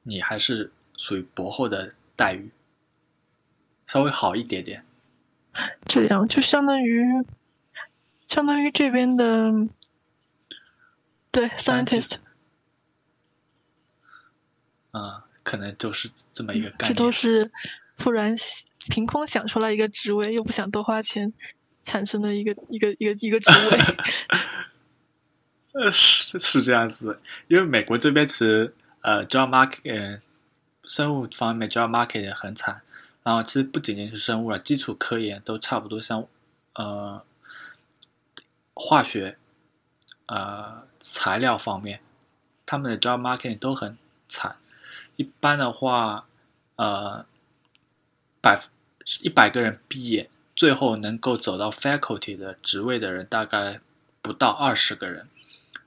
[0.05, 2.51] 你还是属于博后的待遇，
[3.87, 4.87] 稍微好一点点。
[5.85, 7.03] 这样就相当于
[8.29, 9.53] 相当于这边的
[11.31, 12.17] 对 scientist，
[14.93, 17.13] 嗯，可能就是这么一个概这都。
[17.13, 17.51] 是
[17.97, 18.37] 突然
[18.91, 21.33] 凭空想出来一个职位，又不想多花钱
[21.85, 23.79] 产生的一个一个一个一个职位。
[25.83, 30.21] 呃，是是这样子，因为美国这边其实呃 job market 呃
[30.85, 32.81] 生物方面 job market 也很惨，
[33.23, 36.27] 然后其实不仅仅是生物了，基础科研都差不多像
[36.75, 37.23] 呃
[38.77, 39.37] 化学、
[40.27, 42.01] 呃材料方面，
[42.67, 43.97] 他们的 job market 都很
[44.29, 44.57] 惨。
[45.17, 46.27] 一般的话，
[46.77, 47.25] 呃，
[48.43, 48.61] 百
[49.23, 53.81] 一百个人毕业，最后能够走到 faculty 的职位的人大概
[54.21, 55.27] 不到二十个人，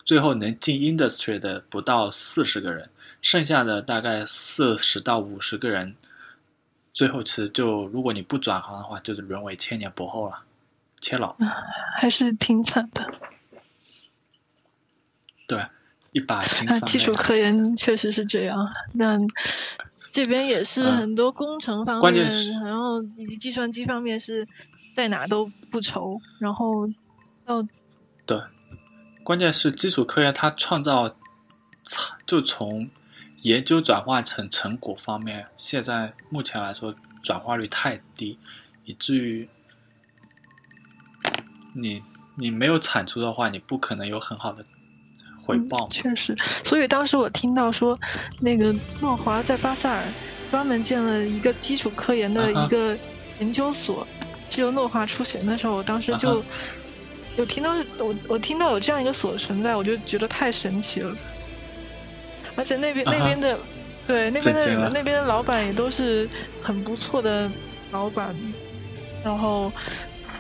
[0.04, 2.90] 最后能进 industry 的不到四十个人，
[3.22, 5.96] 剩下的大概四十到五十个人，
[6.92, 10.44] 最后其实就如果你不转行的话，就是沦为千年博后了，
[11.00, 11.36] 切老。
[11.98, 13.06] 还是挺惨的。
[15.48, 15.66] 对，
[16.12, 16.88] 一把辛啊，酸泪。
[16.88, 18.72] 技术科研确实是这样。
[18.94, 19.18] 那
[20.12, 24.48] 这边也是嗯很多工程方面，关键是然后以及计算机方面是
[24.96, 26.88] 在哪都不愁，然后
[27.48, 27.62] 要
[28.26, 28.40] 对，
[29.24, 31.16] 关键是基础科研它创造，
[32.26, 32.90] 就从
[33.42, 36.94] 研究转化成成果方面，现在目前来说
[37.24, 38.38] 转化率太低，
[38.84, 39.50] 以至于
[41.74, 42.02] 你
[42.36, 44.64] 你没有产出的话，你不可能有很好的
[45.46, 45.88] 回报嘛。
[45.90, 47.98] 确实，所以当时我听到说，
[48.40, 50.04] 那个诺华在巴塞尔
[50.52, 52.98] 专门建了一个基础科研的一个
[53.40, 54.08] 研究所，
[54.50, 56.44] 是由诺华出钱的时候，我当时啊就
[57.38, 61.16] 有听到我我听到有这样一个所存在，我就觉得太神奇了。
[62.56, 63.58] 而且那边啊那边的，
[64.08, 66.28] 对那边的那边的老板也都是
[66.62, 67.50] 很不错的
[67.92, 68.36] 老板，
[69.24, 69.72] 然后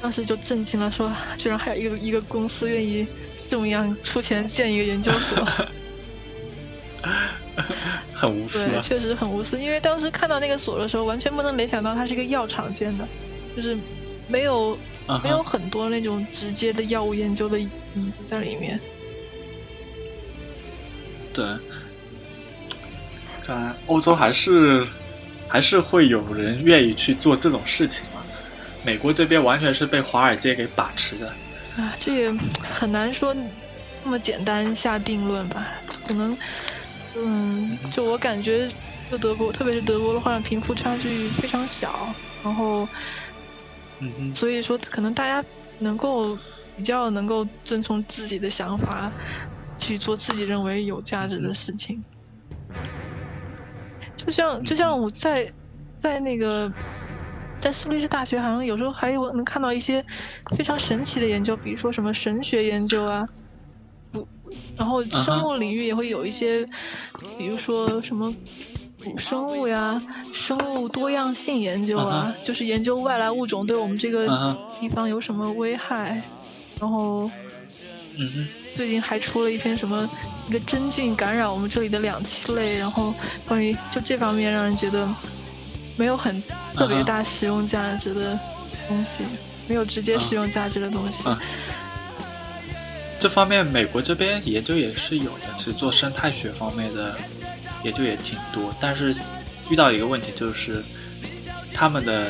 [0.01, 3.05] 当时就震惊了，说居然还有一个一个公司愿意
[3.49, 5.45] 这么样出钱建一个研究所。
[8.13, 8.69] 很无私。
[8.81, 9.59] 确实很无私。
[9.59, 13.07] 因为当时看到那个所的时候，完全不能联想到它是一个药厂建的，
[13.55, 13.77] 就是
[14.27, 14.77] 没有
[15.07, 18.79] 嗯没有，很多那种直接的药物研究的影子在里面。
[21.33, 21.45] 对，
[23.45, 24.87] 看来欧洲还是
[25.47, 28.18] 还是会有人愿意去做这种事情嘛。
[28.89, 31.27] 美国这边完全是被华尔街给把持着。
[31.77, 32.33] 啊，这也
[32.63, 33.35] 很难说
[34.03, 35.67] 那么简单下定论吧？
[36.07, 36.35] 可能，
[37.15, 38.67] 嗯，就我感觉，
[39.11, 42.11] 就德国，特别是德国的话，贫富差距非常小，
[42.43, 42.87] 然后
[43.99, 46.35] 嗯哼，所以说可能大家能够
[46.75, 49.13] 比较能够遵从自己的想法，
[49.77, 52.03] 去做自己认为有价值的事情。
[54.17, 55.53] 就像就像我在
[56.01, 56.73] 在那个
[57.59, 60.03] 在苏黎世大学，好像有时候还有能看到一些
[60.57, 63.27] 非常神奇的研究，比如说什么神学研究啊，
[64.11, 64.27] 不，
[64.77, 66.65] 然后生物领域也会有一些，
[67.37, 68.33] 比如说什么
[69.03, 70.01] 古生物呀、
[70.33, 74.25] 生物多样性研究啊，就是研究外来物种对我们这个
[74.79, 76.21] 地方有什么危害，
[76.79, 77.29] 然后
[78.17, 80.09] 嗯哼，最近还出了一篇什么
[80.47, 83.13] 一个真菌感染我们这里的两栖类，然后
[83.45, 85.07] 关于就这方面让人觉得
[85.99, 86.41] 没有很
[86.73, 88.39] 特别大实用价值的
[88.87, 89.25] 东西，
[89.67, 91.23] 没有直接实用价值的东西。
[91.25, 91.37] 嗯
[93.19, 97.17] 这方面美国这边研究也是有的，其实做生态学方面的
[97.83, 99.13] 研究也挺多，但是
[99.69, 100.81] 遇到一个问题就是
[101.73, 102.29] 他们的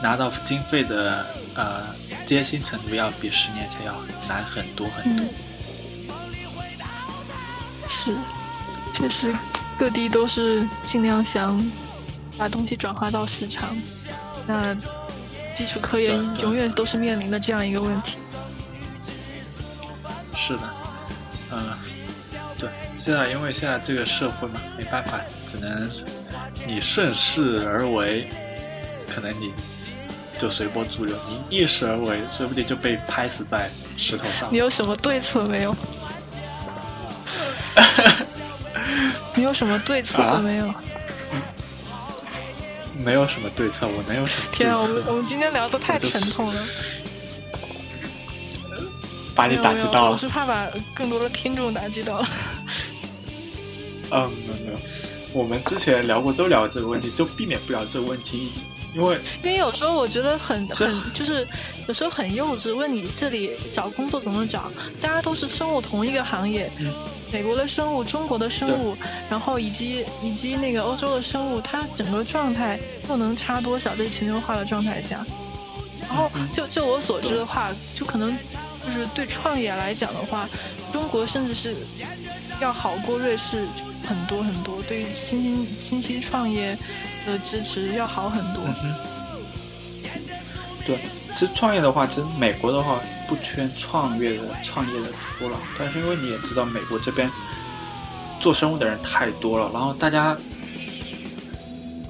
[0.00, 1.26] 拿到经费的
[1.56, 1.82] 呃
[2.24, 3.92] 艰辛程度要比十年前要
[4.28, 5.26] 难很多很多。
[5.26, 5.28] 嗯，
[7.88, 8.14] 是，
[8.94, 9.34] 确实
[9.76, 11.60] 各地都是尽量想
[12.38, 13.76] 把东西转化到市场，
[14.46, 14.74] 那
[15.54, 18.18] 基础科研永远都是面临的这样一个问题。
[20.34, 20.60] 是的，
[21.52, 21.58] 嗯、
[22.58, 25.90] 对，现在因为现在这个社会嘛，没办法，只能
[26.66, 28.28] 你顺势而为，
[29.08, 29.52] 可能你
[30.36, 34.58] 就随波逐流；你逆势而为，说不定就被拍死在石头上你。
[34.58, 35.74] 有什么对策没有？
[39.34, 40.72] 你有什么对策啊没有？
[43.04, 45.12] 没有什么对策，我能有什么对天啊，我们我？
[45.14, 46.62] 们今天聊的太沉痛了。
[49.34, 50.28] 把你打击到了我是。
[50.28, 52.28] 怕把更多的听众打击到了。
[54.10, 54.78] 嗯，没有没有，
[55.32, 58.52] 我们之前聊过，都聊过这个问题，就避免不了这个问题，
[58.94, 61.46] 因为因为有时候我觉得很很就是
[61.86, 64.72] 有时候很幼稚，问你这里找工作怎么找？
[65.00, 66.90] 大家都是生物同一个行业，嗯
[67.32, 68.96] 美国的生物、中国的生物，
[69.28, 73.94] 然后以及以及那个欧洲的生物，它整个状态又能差多少？
[73.96, 75.24] 在全球化的状态下，
[76.00, 78.36] 然后嗯就就我所知的话，就可能
[78.84, 80.48] 就是对创业来讲的话，
[80.92, 81.74] 中国甚至是
[82.60, 83.66] 要好过瑞士
[84.06, 86.76] 很多很多，对于新兴新兴创业
[87.26, 88.62] 的支持要好很多。
[88.82, 88.94] 嗯，
[90.86, 91.00] 对，
[91.36, 95.06] 其实创业的话，其实美国的话不缺创业的创业的
[95.38, 97.30] 土壤，但是因为你也知道，美国这边
[98.40, 100.34] 做生物的人太多了，然后大家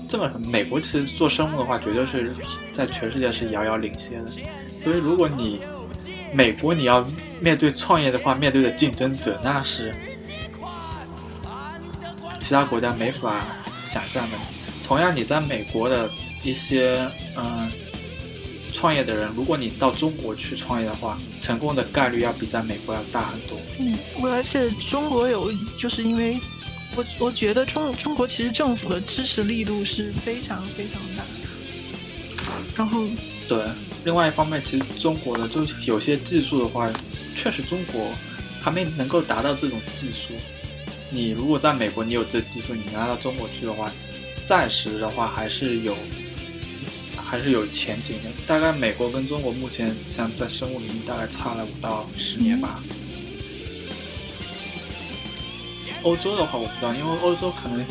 [0.09, 2.33] 这么美国其实做生物的话，绝对是
[2.71, 4.31] 在全世界是遥遥领先的。
[4.81, 5.61] 所以如果你
[6.33, 7.05] 美国你要
[7.41, 9.93] 面对创业的话，面对的竞争者那是
[12.39, 13.45] 其他国家没法
[13.85, 14.39] 想象的。
[14.87, 16.09] 同样，你在美国的
[16.45, 17.69] 一些嗯
[18.77, 23.59] 创业的人，如果你到中国去创业的话，成功的概率要比在美国要大很多。
[23.79, 26.39] 嗯，我而且中国有，就是因为
[26.95, 31.25] 我我觉得中中国其实政府的支持力度是非常非常大。
[32.77, 33.03] 然后
[33.49, 33.59] 对，
[34.05, 36.87] 另外一方面，其实中国的就有些技术的话，
[37.35, 38.11] 确实中国
[38.61, 40.35] 还没能够达到这种技术。
[41.09, 43.91] 你如果在美国，你有这技术，你拿到中国去的话，
[44.45, 45.97] 暂时的话还是有
[47.27, 48.31] 还是有前景的。
[48.47, 52.83] 大概美国跟中国目前像在生物领域大概差了五到十年吧。
[56.03, 57.85] 欧洲的话我不知道，因为欧洲可能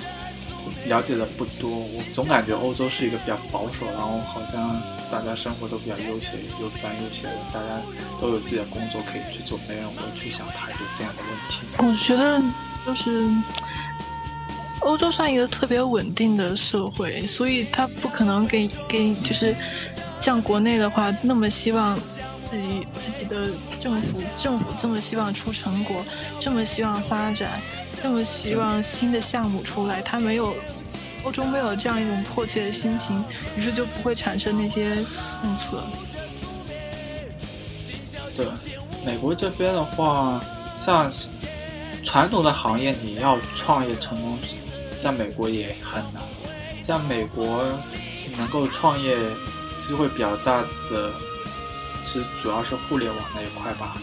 [0.87, 4.81] 了解的不多，我总感觉欧洲是一个比较保守，然后好像
[5.11, 7.81] 大家生活都比较悠闲、悠哉悠闲的，大家
[8.21, 11.63] 都有自己的工作可以去做，没人会去想太多这样的问题。
[11.79, 12.41] 我觉得
[12.85, 13.27] 就是
[14.85, 19.55] 欧洲算一个特别稳定的社会，所以他不可能给给就是
[20.21, 23.49] 像国内的话那么希望自己自己的
[23.81, 26.05] 政府政府这么希望出成果，
[26.39, 27.59] 这么希望发展。
[28.03, 30.53] 这么希望新的项目出来，他没有，
[31.23, 33.23] 欧洲没有这样一种迫切的心情，
[33.57, 34.93] 于是就不会产生那些
[35.41, 35.83] 政策。
[38.35, 38.45] 对，
[39.03, 40.39] 美国这边的话，
[40.77, 41.09] 像
[42.03, 44.37] 传统的行业，你要创业成功，
[44.99, 46.23] 在美国也很难。
[46.81, 47.63] 在美国
[48.37, 49.17] 能够创业
[49.79, 51.11] 机会比较大的，
[52.03, 53.97] 是主要是互联网那一块吧。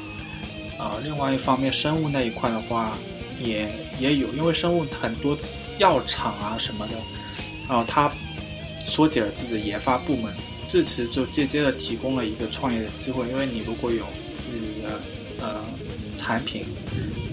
[0.79, 2.97] 呃，另外一方面，生物那一块的话。
[3.43, 3.69] 也
[3.99, 5.37] 也有，因为生物很多
[5.77, 6.95] 药厂啊什么的，
[7.69, 8.13] 然后他
[8.87, 10.33] 缩减了自己的研发部门，
[10.69, 13.27] 这其实就间接的提供了一个创业的机会。
[13.27, 14.05] 因为你如果有
[14.37, 15.01] 自己的
[15.41, 15.65] 呃
[16.15, 16.65] 产品，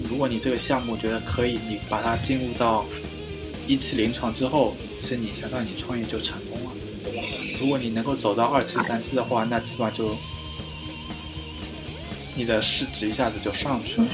[0.02, 2.84] 如果你这个项目觉得可以，你把它进入到
[3.70, 6.72] 一期临床之后，其实你相当于你创业就成功了。
[7.60, 10.16] 如果你能够走到二期、三期的话，那起码就
[12.34, 14.08] 你的市值一下子就上去了。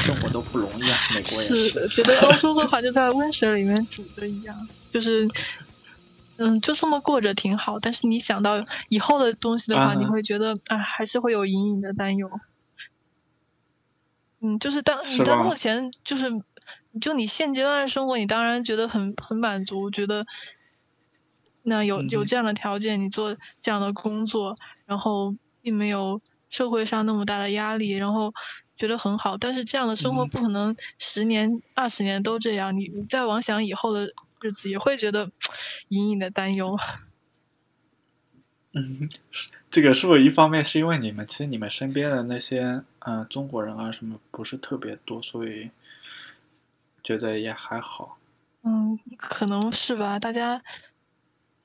[0.00, 1.88] 生活都不容易啊，美国也是。
[1.88, 5.28] 觉得欧洲的话就在温水里面煮着一样，就是，
[6.36, 7.78] 嗯，就这么过着挺好。
[7.78, 12.28] 但是你想到以后的东西的话，你会觉得啊，还是会有隐隐的担忧。
[14.44, 16.30] 嗯，就是当你到目前就是，
[17.00, 20.26] 就你现阶段的生活，你当然觉得很很满足，觉得
[21.62, 26.20] 那有有这样的条件，你做这样的工作，然后并没有
[26.50, 28.34] 社会上那么大的压力，然后。
[28.76, 32.76] 觉得很好，但是这样的生活不可能十年、二十年都这样。
[32.76, 34.08] 你你再往想以后的
[34.40, 35.30] 日子，也会觉得
[35.90, 36.76] 隐隐的担忧。
[38.74, 39.08] 嗯，
[39.74, 45.70] 这个是不是一方面是因为你们其实你们身边的那些嗯中国人啊什么不是特别多，所以
[47.02, 48.16] 觉得也还好。
[48.62, 50.62] 嗯，可能是吧，大家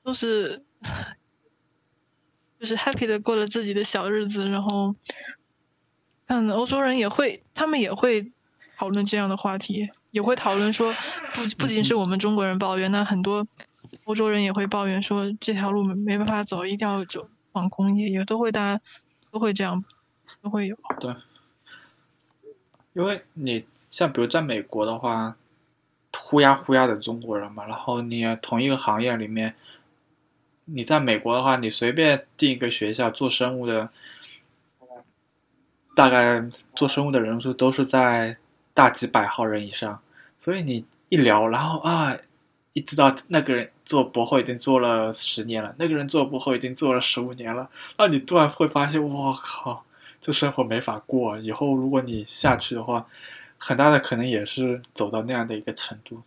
[0.02, 0.64] 都是
[2.58, 4.96] 就是 happy 的过了自己的小日子，然后。
[6.32, 8.30] 嗯，欧洲人也会，他们也会
[8.78, 10.92] 讨论这样的话题，也会讨论说，
[11.32, 13.44] 不不仅是我们中国人抱怨，那很多
[14.04, 18.82] 欧洲人也会抱怨说这条路没没办法走，一定要走往工业，也都会大家
[19.30, 19.84] 都会这样，
[20.42, 20.76] 都会有。
[20.98, 21.14] 对，
[22.92, 25.36] 因为你像比如在美国的话，
[26.16, 29.54] 呼呀呼呀的中国人嘛，然后你同一个行业里面，
[30.64, 33.90] 你在美国的话，你随便进一个学校做生物的。
[35.92, 38.38] 大概做生物的人数都是在
[38.72, 40.00] 大几百号人以上，
[40.38, 42.16] 所以你一聊，然后啊，
[42.72, 47.68] 一知道那个人做博后已经做了十年了，那个人做博后已经做了十五年了，
[47.98, 49.84] 那你突然会发现，我靠，
[50.20, 51.38] 这生活没法过。
[51.38, 53.06] 以后如果你下去的话，
[53.58, 56.22] 很大的可能也是走到那样的一个程度。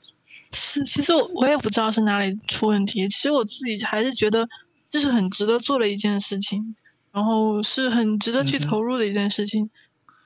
[0.52, 3.08] 是，其实我也不知道是哪里出问题。
[3.10, 4.48] 其实我自己还是觉得
[4.92, 6.76] 这是很值得做的一件事情。
[7.14, 9.70] 然后是很值得去投入的一件事情，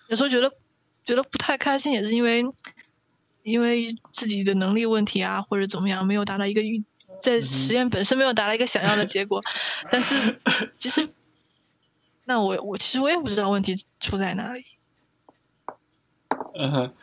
[0.07, 0.53] 有时候觉得
[1.05, 2.45] 觉得不太开心，也是因为
[3.47, 6.83] 因为自己的能力问题啊，或者怎么样，没有达到一个预
[7.21, 9.41] 在实验本身没有达到一个想要的结果。
[9.89, 10.37] 但是
[10.77, 11.07] 其实，
[12.25, 14.65] 那我我其实我也不知道问题出在哪里。
[16.55, 16.93] 嗯，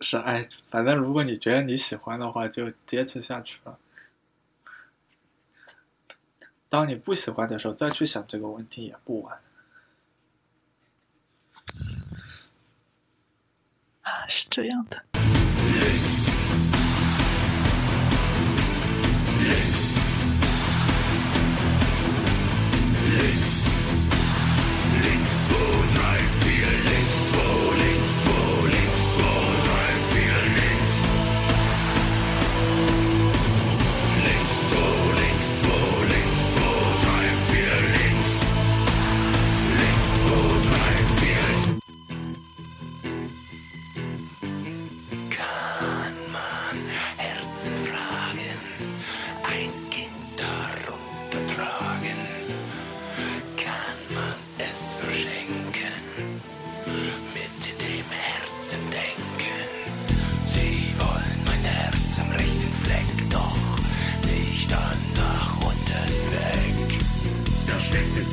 [0.00, 3.78] 是哎，反正如果你觉得你喜欢的话，就坚持下去吧。
[6.68, 9.38] 当你不喜欢的时候，再去想这个问题也不晚。
[14.02, 15.04] 啊，是这样的。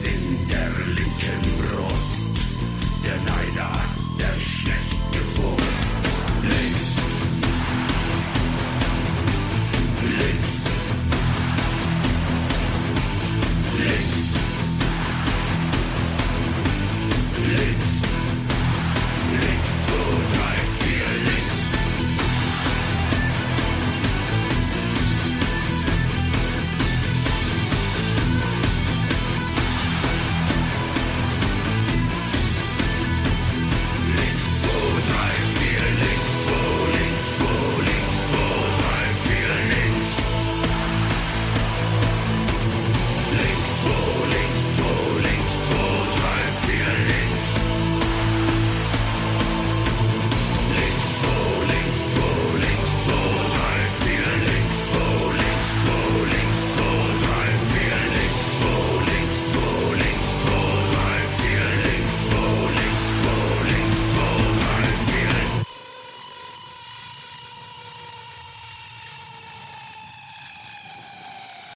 [0.08, 2.38] In der linken Brust.
[3.04, 3.77] Der Neider